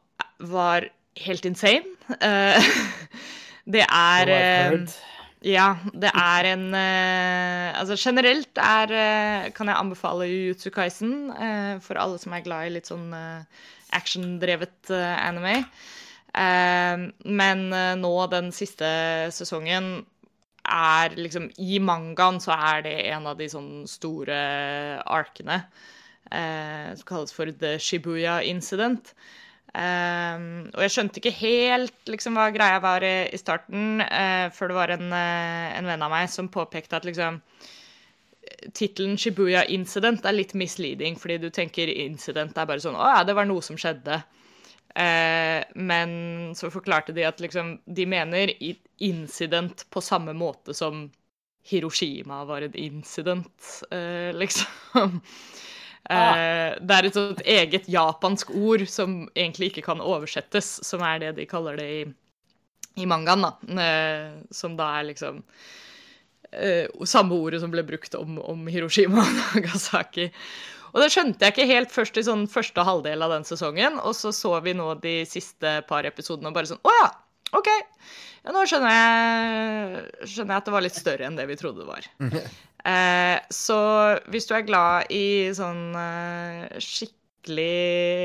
[0.47, 0.85] var
[1.19, 1.97] helt insane.
[2.23, 2.69] Eh,
[3.75, 4.31] det er.
[5.47, 11.77] Ja, det er en uh, Altså generelt er uh, kan jeg anbefale Jujutsu Kaisen uh,
[11.85, 13.15] for alle som er glad i litt sånn
[13.97, 15.61] actiondrevet anime.
[16.37, 17.61] Men
[18.03, 18.89] nå den siste
[19.33, 19.87] sesongen
[20.67, 24.37] er liksom I mangaen så er det en av de sånn store
[25.07, 25.63] arkene
[26.27, 29.15] som kalles for The Shibuya Incident.
[29.77, 34.71] Um, og jeg skjønte ikke helt liksom, hva greia var i, i starten, uh, før
[34.71, 37.43] det var en, uh, en venn av meg som påpekte at liksom
[38.73, 43.21] Tittelen Shibuya Incident er litt misleading, fordi du tenker incident er bare sånn Å ja,
[43.27, 44.17] det var noe som skjedde.
[44.97, 46.17] Uh, men
[46.57, 48.55] så forklarte de at liksom De mener
[49.05, 51.05] incident på samme måte som
[51.69, 53.83] Hiroshima var en incident,
[54.41, 55.21] liksom.
[56.11, 61.23] Eh, det er et sånt eget japansk ord som egentlig ikke kan oversettes, som er
[61.25, 62.05] det de kaller det i,
[63.03, 63.83] i mangaen, da.
[63.83, 65.43] Eh, som da er liksom
[66.53, 70.31] eh, samme ordet som ble brukt om, om Hiroshima og Nagasaki.
[70.95, 74.15] Og det skjønte jeg ikke helt først i sånn første halvdel av den sesongen, og
[74.17, 77.11] så så vi nå de siste par episodene og bare sånn Å ja,
[77.59, 77.69] OK.
[78.47, 81.83] Ja, nå skjønner jeg, skjønner jeg at det var litt større enn det vi trodde
[81.83, 82.09] det var.
[82.87, 83.79] Eh, så
[84.31, 87.71] hvis du er glad i sånn eh, skikkelig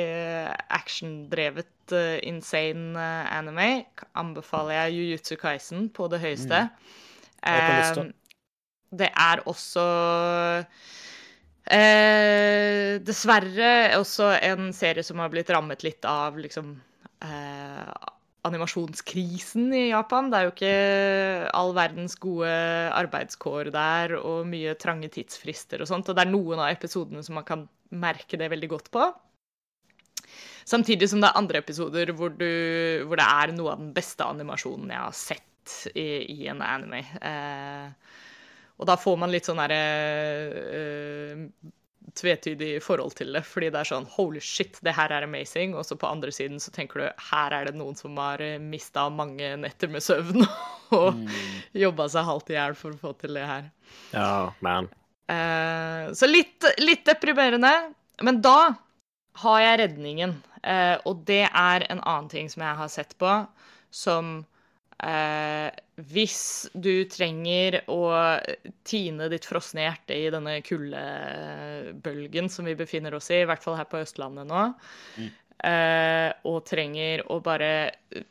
[0.05, 3.69] eh, actiondrevet, eh, insane eh, anime,
[4.21, 6.67] anbefaler jeg Jujutsu Kaisen på det høyeste.
[7.41, 8.11] Mm.
[9.01, 9.83] det er også
[11.73, 16.75] eh, Dessverre også en serie som har blitt rammet litt av liksom
[17.25, 17.93] eh,
[18.47, 20.31] animasjonskrisen i Japan.
[20.31, 20.75] Det er jo ikke
[21.57, 22.51] all verdens gode
[22.97, 26.09] arbeidskår der, og mye trange tidsfrister og sånt.
[26.09, 29.09] Og det er noen av episodene som man kan merke det veldig godt på.
[30.65, 32.49] Samtidig som det er andre episoder hvor, du,
[33.07, 37.01] hvor det er noe av den beste animasjonen jeg har sett i, i en anime.
[37.21, 38.17] Eh,
[38.81, 39.81] og da får man litt sånn derre
[40.79, 41.43] eh,
[42.17, 45.85] tvetydig forhold til det, fordi det er sånn holy shit, det her er amazing, og
[45.87, 49.53] så på andre siden så tenker du her er det noen som har mista mange
[49.61, 50.43] netter med søvn
[50.97, 51.27] og Mm.
[51.85, 53.69] jobba seg halvt i hjel for å få til det her.
[54.11, 54.89] Ja, man.
[55.31, 57.71] Eh, så litt, litt deprimerende.
[58.21, 58.73] Men da
[59.41, 60.35] har jeg redningen.
[60.67, 63.29] Eh, og det er en annen ting som jeg har sett på,
[63.89, 64.41] som
[65.01, 65.71] eh,
[66.07, 67.99] Hvis du trenger å
[68.87, 73.77] tine ditt frosne hjerte i denne kuldebølgen som vi befinner oss i, i hvert fall
[73.77, 74.63] her på Østlandet nå,
[75.67, 77.73] eh, og trenger å bare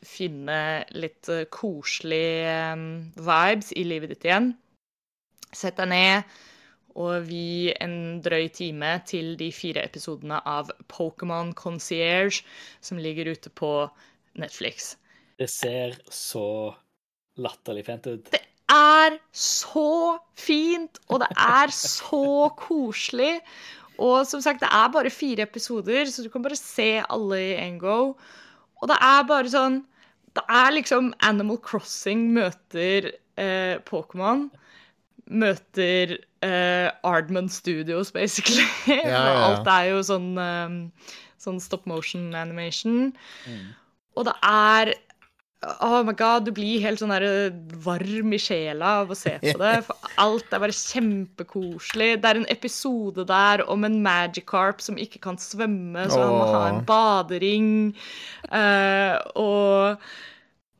[0.05, 0.59] finne
[0.97, 2.85] litt eh, koselige eh,
[3.29, 4.51] vibes i livet ditt igjen,
[5.51, 6.37] sett deg ned
[6.95, 12.43] Og vi en drøy time til de fire episodene av Pokémon Concierge,
[12.83, 13.71] som ligger ute på
[14.35, 14.97] Netflix.
[15.39, 16.75] Det ser så
[17.39, 18.31] latterlig fint ut.
[18.33, 23.39] Det er så fint, og det er så koselig.
[24.01, 27.53] Og som sagt, det er bare fire episoder, så du kan bare se alle i
[27.61, 28.15] en go.
[28.81, 29.83] Og det er bare sånn
[30.31, 34.45] Det er liksom Animal Crossing møter eh, Pokémon.
[35.27, 38.63] Møter eh, Ardman Studios, basically.
[38.87, 39.33] Ja, ja, ja.
[39.49, 40.77] Alt er jo sånn, um,
[41.35, 43.11] sånn stop motion animation.
[44.15, 44.93] Og det er
[45.61, 47.51] Oh my god, du blir helt sånn der
[47.85, 49.73] varm i sjela av å se på det.
[49.85, 52.15] For alt er bare kjempekoselig.
[52.23, 56.47] Det er en episode der om en Magikarp som ikke kan svømme, så han må
[56.49, 57.69] ha en badering.
[58.49, 60.07] Uh, og,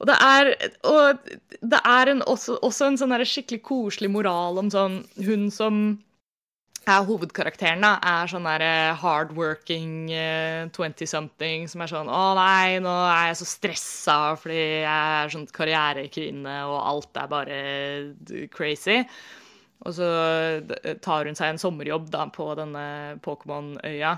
[0.01, 0.51] og det er
[0.89, 1.29] Og
[1.61, 5.83] det er en, også, også en sånn skikkelig koselig moral om sånn Hun som
[6.89, 12.79] er hovedkarakteren, da, er sånn der eh, hardworking eh, 20-something som er sånn Å nei,
[12.81, 17.59] nå er jeg så stressa fordi jeg er sånn karrierekvinne, og alt er bare
[18.55, 19.01] crazy.
[19.81, 20.09] Og så
[21.01, 22.85] tar hun seg en sommerjobb da på denne
[23.25, 24.15] Pokémon-øya.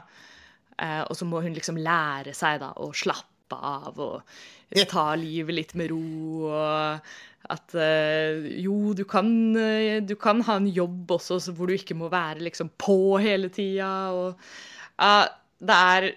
[0.82, 4.34] Eh, og så må hun liksom lære seg da å slappe av og
[4.90, 6.02] ta livet litt med ro.
[6.50, 7.14] og
[7.54, 9.30] at eh, jo, du kan,
[9.60, 13.18] eh, du kan ha en jobb også så hvor du ikke må være liksom på
[13.24, 13.94] hele tida.
[14.14, 14.34] Og
[14.98, 15.28] ja,
[15.64, 16.10] det er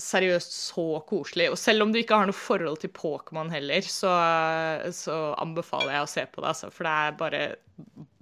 [0.00, 1.50] seriøst så koselig.
[1.52, 4.12] Og selv om du ikke har noe forhold til Pokémon heller, så,
[4.96, 6.70] så anbefaler jeg å se på det, altså.
[6.74, 7.42] For det er bare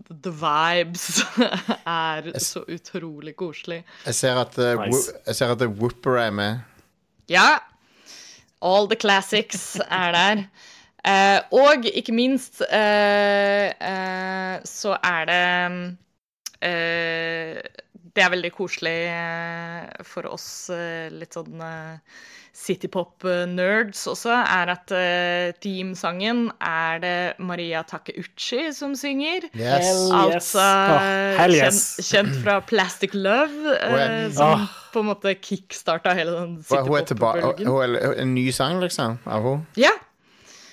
[0.08, 1.20] The vibes
[1.84, 3.82] er så utrolig koselig.
[4.06, 5.12] Jeg ser at, uh, Nice.
[5.26, 6.64] Jeg ser at The Whooper er med.
[7.28, 7.60] Ja.
[8.64, 10.46] All the classics er der.
[11.06, 15.42] Eh, og ikke minst eh, eh, så er det
[16.66, 17.60] eh,
[17.94, 22.18] Det er veldig koselig eh, for oss eh, litt sånn eh,
[22.58, 29.46] citypop-nerds også, er at eh, teamsangen er det Maria Takeuchi som synger.
[29.54, 30.10] Yes.
[30.10, 31.78] Altså oh, yes.
[32.02, 33.76] kjent, kjent fra Plastic Love,
[34.34, 34.66] som oh.
[34.90, 37.70] på en måte kickstarta hele den citypop-bølgen.
[37.70, 39.20] hun er En ny sang, liksom?
[39.30, 39.78] Av henne?
[39.78, 39.94] Ja,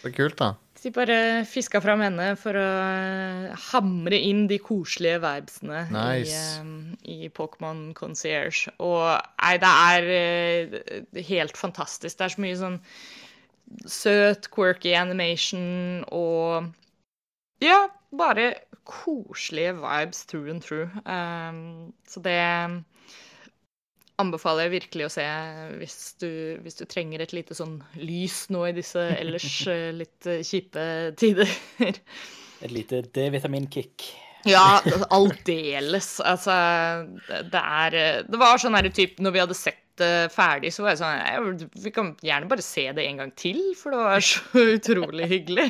[0.05, 0.51] Så kult, da.
[0.83, 1.17] de bare
[1.49, 6.35] fiska fram henne for å eh, hamre inn de koselige verbsene Nice.
[6.35, 8.69] i, eh, i Pokémon Concierge.
[8.85, 9.01] Og
[9.41, 12.19] nei, det er eh, helt fantastisk.
[12.19, 12.77] Det er så mye sånn
[13.89, 16.69] søt, quirky animation og
[17.63, 18.51] Ja, bare
[18.85, 20.91] koselige vibes through and through.
[21.09, 22.37] Um, så det
[24.21, 25.25] anbefaler jeg virkelig å se
[25.79, 26.29] hvis du,
[26.63, 30.85] hvis du trenger et lite sånn lys nå i disse ellers eh, litt eh, kjipe
[31.19, 31.51] tider.
[31.83, 34.07] Et lite D-vitaminkick.
[34.45, 34.79] Ja,
[35.15, 36.19] aldeles.
[36.23, 36.53] Altså,
[37.27, 40.73] det det er eh, Det var sånn her type Når vi hadde sett det ferdig,
[40.75, 43.95] så var jeg sånn jeg, Vi kan gjerne bare se det en gang til, for
[43.95, 45.69] det var så utrolig hyggelig.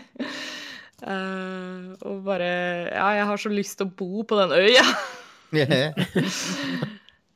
[1.05, 2.49] Uh, og bare
[2.89, 4.85] Ja, jeg har så lyst til å bo på den øya.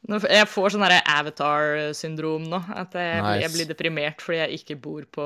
[0.09, 2.59] Jeg får sånn Avatar-syndrom nå.
[2.73, 5.25] At jeg, blir- jeg blir deprimert fordi jeg ikke bor på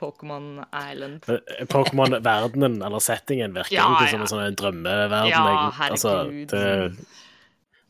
[0.00, 1.24] Pokémon Island.
[1.28, 4.12] Eh, Pokémon-verdenen, eller settingen, virker Ja, egentlig ja.
[4.12, 5.30] som en sånn drømmeverden.
[5.30, 5.96] Ja, herregud.
[5.96, 6.14] altså,
[6.50, 7.06] det,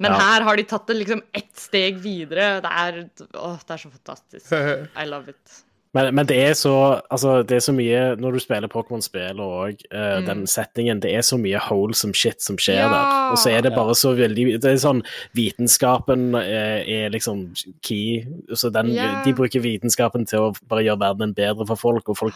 [0.00, 0.18] Men Ja.
[0.18, 2.60] her har de tatt det liksom ett steg videre.
[2.62, 4.52] Det er, å, det er så fantastisk.
[4.96, 5.62] I love it.
[5.94, 9.80] Men, men det er så altså, det er så mye Når du spiller Pokémon-spill og
[9.90, 10.26] Mm.
[10.26, 12.88] den settingen, det er så mye wholesome shit som skjer Ja.
[12.88, 13.30] der.
[13.32, 15.02] Og så er det bare så veldig Det er sånn
[15.34, 17.48] Vitenskapen eh, er liksom
[17.82, 18.24] key.
[18.54, 19.24] Så den, yeah.
[19.24, 22.34] De bruker vitenskapen til å bare gjøre verdenen bedre for folk, og folk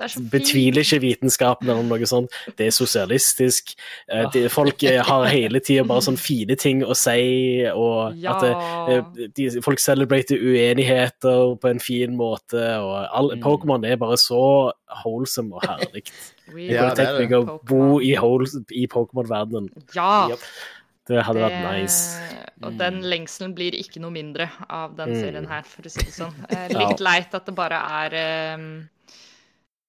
[0.00, 2.30] Er betviler ikke vitenskapen eller noe sånt.
[2.58, 3.74] Det er sosialistisk.
[4.08, 8.36] Eh, det, folk eh, har hele tida bare sånn fine ting å si, og Ja.
[8.36, 13.40] at eh, de, folk celebrater uenigheter på en fin måte, og Mm.
[13.42, 14.72] Pokémon er bare så
[15.04, 16.02] wholesome og herlig.
[16.52, 19.70] Jeg Kunne tenkt meg å bo i, i Pokémon-verdenen.
[19.94, 20.28] Ja.
[20.32, 20.38] Yep.
[21.08, 22.20] Det hadde vært nice.
[22.62, 25.20] Og den lengselen blir ikke noe mindre av den Mm.
[25.20, 26.34] serien her, for å si det sånn.
[26.70, 28.66] Litt leit at det bare er eh,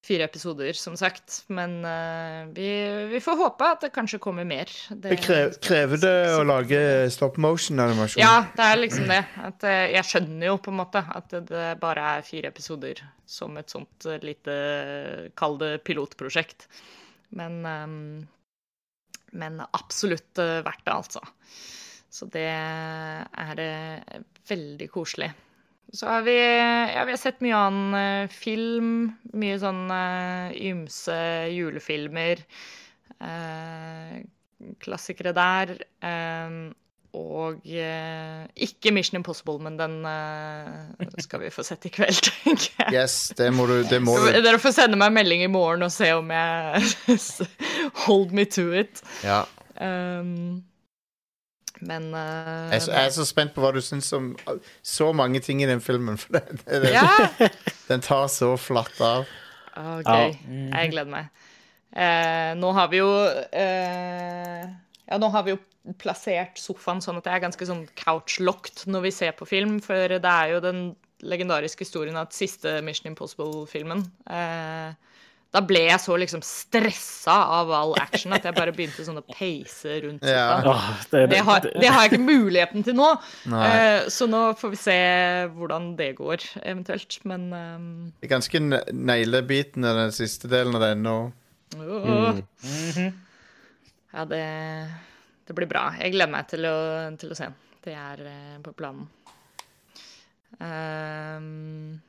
[0.03, 1.43] fire episoder, som sagt.
[1.47, 2.67] Men uh, vi,
[3.11, 4.71] vi får håpe at det kanskje kommer mer.
[4.89, 5.15] Det,
[5.63, 6.81] krever det å lage
[7.13, 8.19] stop motion-animasjon?
[8.21, 9.21] Ja, det er liksom det.
[9.47, 12.99] At, uh, jeg skjønner jo på en måte at det, det bare er fire episoder
[13.25, 14.55] som et sånt eh, lite,
[15.39, 16.67] kall det pilotprosjekt.
[17.39, 17.95] Men, um,
[19.39, 21.23] men absolutt verdt det, altså.
[22.13, 23.63] Så det er
[24.51, 25.31] veldig koselig.
[25.93, 26.33] Så har vi,
[26.93, 28.93] ja, vi har sett mye annen eh, film.
[29.37, 31.17] Mye sånn eh, ymse
[31.53, 32.41] julefilmer.
[33.21, 34.15] Eh,
[34.81, 35.75] klassikere der.
[36.01, 36.55] eh,
[37.13, 42.71] og eh, ikke Mission Impossible, men den eh, skal vi få sett i kveld, tenker
[42.87, 42.93] jeg.
[42.95, 44.31] Yes, det må du, det må du.
[44.41, 46.89] Dere får sende meg en melding i morgen og se om jeg
[48.07, 49.03] hold me to it.
[49.21, 49.43] Ja.
[49.77, 50.63] Um,
[51.87, 54.31] men uh, Jeg, er så, jeg er så spent på hva du syns om
[54.81, 56.19] så mange ting i den filmen.
[56.21, 57.49] For det, det, det, Ja!
[57.89, 59.27] Den tar så flatt av.
[59.75, 60.33] Å, gøy.
[60.47, 61.45] Jeg gleder meg.
[61.93, 64.61] Uh, nå har vi jo uh,
[65.05, 65.59] Ja, nå har vi jo
[65.99, 70.15] plassert sofaen sånn at det er ganske sånn couch-locked når vi ser på film, for
[70.15, 70.83] det er jo den
[71.23, 74.95] legendariske historien at siste Mission Impossible-filmen eh,
[75.53, 79.25] Da ble jeg så liksom stressa av all action at jeg bare begynte sånn å
[79.27, 80.57] peise rundt Ja.
[81.11, 83.11] det, Det har, det har jeg ikke muligheten til nå,
[83.53, 83.61] Nei.
[83.69, 84.97] eh, så nå får vi se
[85.53, 87.19] hvordan det går, eventuelt.
[87.29, 87.85] Men um...
[88.19, 88.81] Det er ganske ne-
[89.13, 91.03] neglebitende, den siste delen av den.
[91.05, 91.17] nå.
[91.77, 92.41] Åh.
[94.13, 94.43] Ja, det,
[95.49, 95.91] det blir bra.
[96.01, 96.75] Jeg gleder meg til å,
[97.21, 97.59] til å se den.
[97.83, 99.05] Det er eh, på planen.
[100.61, 101.99] Ehm,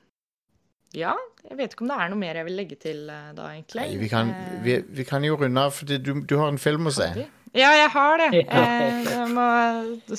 [0.98, 1.14] ja,
[1.44, 3.82] jeg vet ikke om det er noe mer jeg vil legge til eh, da, egentlig.
[3.82, 6.60] Nei, vi, kan, Eh, vi, vi kan jo runde av, for du, du har en
[6.60, 7.10] film å se.
[7.54, 8.30] Ja, jeg har det.
[8.42, 9.48] Eh, jeg må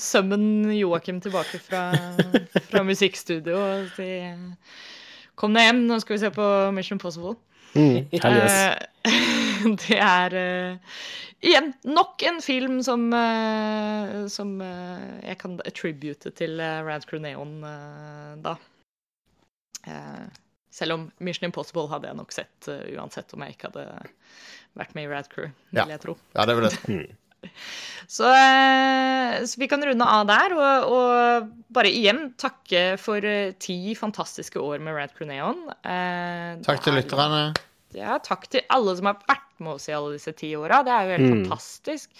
[0.00, 1.90] summon Joakim tilbake fra,
[2.70, 4.10] fra musikkstudio og si
[5.36, 7.34] Kom deg hjem, nå skal vi se på Mission Possible.
[7.76, 8.06] Mm,
[9.82, 10.36] det er
[11.44, 13.12] igjen nok en film som,
[14.32, 18.56] som jeg kan attribute til uh, Rad eh, da.
[20.76, 23.86] Selv om Mission Impossible hadde jeg nok sett uh, uansett om jeg ikke hadde
[24.76, 25.86] vært med i Rad Crew, vil Ja.
[25.94, 26.16] jeg tro.
[26.36, 27.06] Ja, det er vel det.
[28.10, 33.52] Så, uh, så vi kan runde av der, og, og bare igjen takke for eh,
[33.62, 35.60] ti fantastiske år med Rad Crew Neon.
[35.86, 37.42] Eh, Takk til er- lytterne.
[37.96, 40.82] ja, takk til alle som har vært med oss i alle disse ti åra.
[40.84, 41.44] Det er jo helt Mm.
[41.46, 42.10] fantastisk.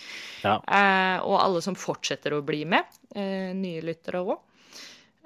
[0.44, 0.56] Ja.
[0.68, 2.84] Eh, og alle som fortsetter å bli med.
[3.14, 4.38] Eh, nye lyttere òg.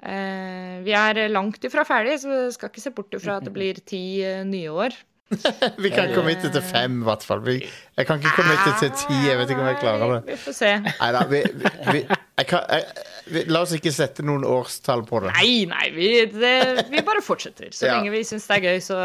[0.01, 3.53] Eh, vi er langt ifra ferdig, så vi skal ikke se bort ifra at det
[3.53, 4.95] blir ti eh, nye år.
[5.79, 7.39] Vi kan committe til fem, i hvert fall.
[7.45, 7.53] Vi,
[7.95, 9.15] jeg kan ikke committe til ti.
[9.29, 10.17] Jeg vet ikke om jeg klarer det.
[10.27, 10.71] Vi får se.
[10.89, 11.39] Neida, vi,
[11.87, 12.01] vi,
[12.49, 15.31] kan, jeg, vi, La oss ikke sette noen årstall på det.
[15.37, 16.51] Nei, nei, vi, det,
[16.91, 17.69] vi bare fortsetter.
[17.71, 18.01] Så Ja.
[18.01, 18.99] lenge vi syns det er gøy, så,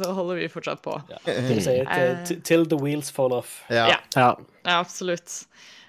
[0.00, 0.96] så holder vi fortsatt på.
[1.14, 3.60] Ja, det vil si, til, til- till the wheels fall off.
[3.70, 3.86] Ja.
[3.92, 4.00] Ja.
[4.18, 4.32] Ja.
[4.66, 5.44] Ja, absolutt.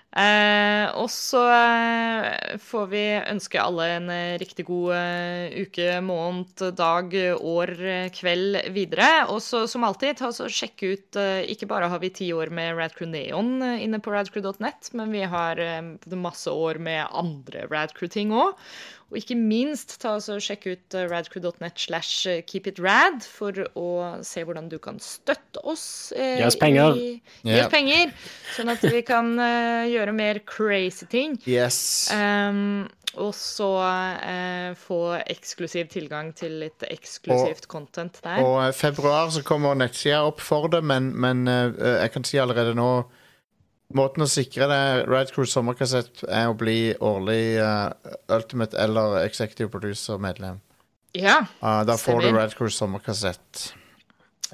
[0.10, 6.64] Eh, og så eh, får vi ønske alle en eh, riktig god eh, uke, måned,
[6.80, 7.74] dag, år,
[8.18, 9.10] kveld videre.
[9.30, 11.20] Og så som alltid, ta oss og sjekk ut
[11.52, 15.62] Ikke bare har vi ti år med Radcrew Neon inne på radcrew.net, men vi har
[16.18, 18.58] masse år med andre Radcrew-ting òg.
[19.10, 23.88] Og ikke minst ta og sjekk ut eh, radcrew.net slash eh, keepitrad for å
[24.26, 26.12] se hvordan du kan støtte oss.
[26.16, 26.94] eh, Gi oss penger.
[27.00, 28.14] i- oss penger,
[28.56, 31.40] sånn at vi kan eh, gjøre mer crazy ting.
[31.50, 32.10] Yes.
[32.14, 32.88] Um,
[33.18, 33.72] og så
[34.22, 38.44] eh, få eksklusiv tilgang til litt eksklusivt content der.
[38.46, 41.72] Og i februar så kommer nettsida opp for det, men, men eh,
[42.04, 42.92] jeg kan si allerede nå
[43.98, 49.72] Måten å sikre det Ride Crew sommerkassett er å bli årlig eh, Ultimate eller Executive
[49.74, 50.60] Producer-medlem.
[51.18, 51.40] ja.
[51.66, 52.40] Ah, da får du Stemmer.
[52.44, 53.64] Rad Crew sommerkassett.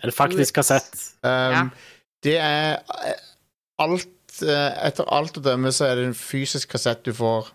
[0.02, 0.94] Eller faktisk kassett.
[1.24, 1.66] Um, Ja.
[2.26, 3.20] Det er eh,
[3.84, 7.52] alt eh, Etter alt å dømme så er det en fysisk kassett du får.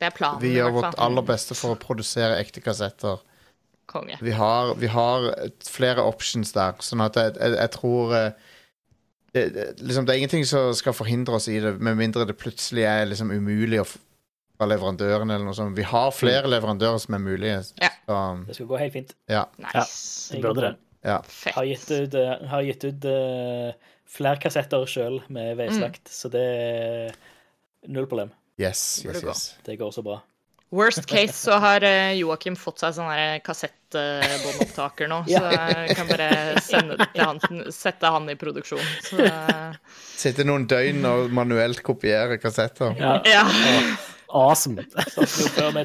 [0.00, 1.04] Det er planen, Vi i gjør hvert vårt fall.
[1.08, 3.18] aller beste for å produsere ekte kassetter.
[3.90, 4.20] Konge.
[4.22, 8.30] Vi har, vi har et- flere options der, sånn at jeg, jeg, jeg tror eh,
[9.34, 12.38] det, det, liksom, det er ingenting som skal forhindre oss i det, med mindre det
[12.38, 13.86] plutselig er liksom umulig å
[14.60, 15.72] fra leverandøren eller noe sånt.
[15.78, 17.62] Vi har flere leverandører som er mulige.
[17.80, 17.88] Ja.
[18.04, 19.14] Så, Det skal gå helt fint.
[19.30, 20.34] ja, Nice.
[20.34, 20.74] Det burde det.
[21.08, 21.22] ja.
[21.54, 26.44] Har gitt ut, eh, har gitt ut uh, flere kassetter sjøl med veislagt, så det
[26.44, 27.16] er
[27.88, 28.34] null problem.
[28.60, 29.44] Yes, yes, yes.
[29.64, 30.18] Det går så bra.
[30.70, 33.10] Worst case så har eh, Joakim fått seg sånn
[33.42, 36.28] kassettbåndopptaker nå, så jeg kan bare
[36.62, 37.40] sende det til han,
[37.74, 38.84] sette han i produksjon.
[39.02, 42.94] Så, eh, Sitte noen døgn og manuelt kopiere kassetter.
[43.00, 43.18] Ja.
[43.26, 43.44] ja.
[44.30, 44.84] Awesome.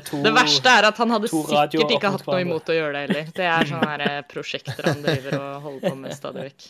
[0.05, 3.03] To Det verste er at han hadde sikkert ikke hatt noe imot å gjøre det
[3.07, 3.29] heller.
[3.33, 6.67] Det er sånne her eh, prosjekter han driver og holder på med stadig vekk.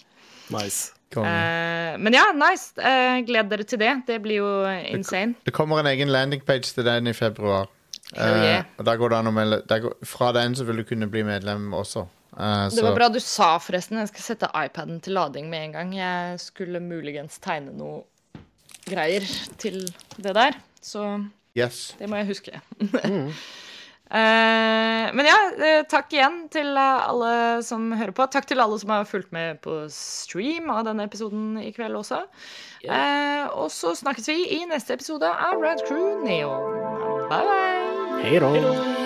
[0.56, 0.94] Nice.
[1.16, 2.72] Eh, men ja, nice.
[2.80, 3.92] Eh, gled dere til det.
[4.08, 4.52] Det blir jo
[4.96, 5.36] insane.
[5.44, 7.68] Det kommer en egen landingpage til den i februar.
[8.14, 8.60] Hell yeah.
[8.60, 11.08] Eh, og går det an å melde der går, Fra den så vil du kunne
[11.12, 12.06] bli medlem også.
[12.36, 13.98] Uh, Det så- var bra du sa, forresten.
[13.98, 15.94] Jeg skal sette iPaden til lading med en gang.
[15.94, 18.04] Jeg skulle muligens tegne noe
[18.86, 19.22] greier
[19.58, 19.86] til
[20.18, 21.96] det der, så Yes.
[21.98, 22.62] det må jeg huske.
[24.06, 28.28] Eh, men ja, eh, takk igjen til eh, alle som hører på.
[28.30, 32.22] Takk til alle som har fulgt med på stream av denne episoden i kveld også.
[32.86, 36.70] Eh, og så snakkes vi i neste episode av Rad Crew Neon.
[37.34, 37.95] Bye, bye.
[38.26, 38.50] Later.
[38.50, 39.05] Later.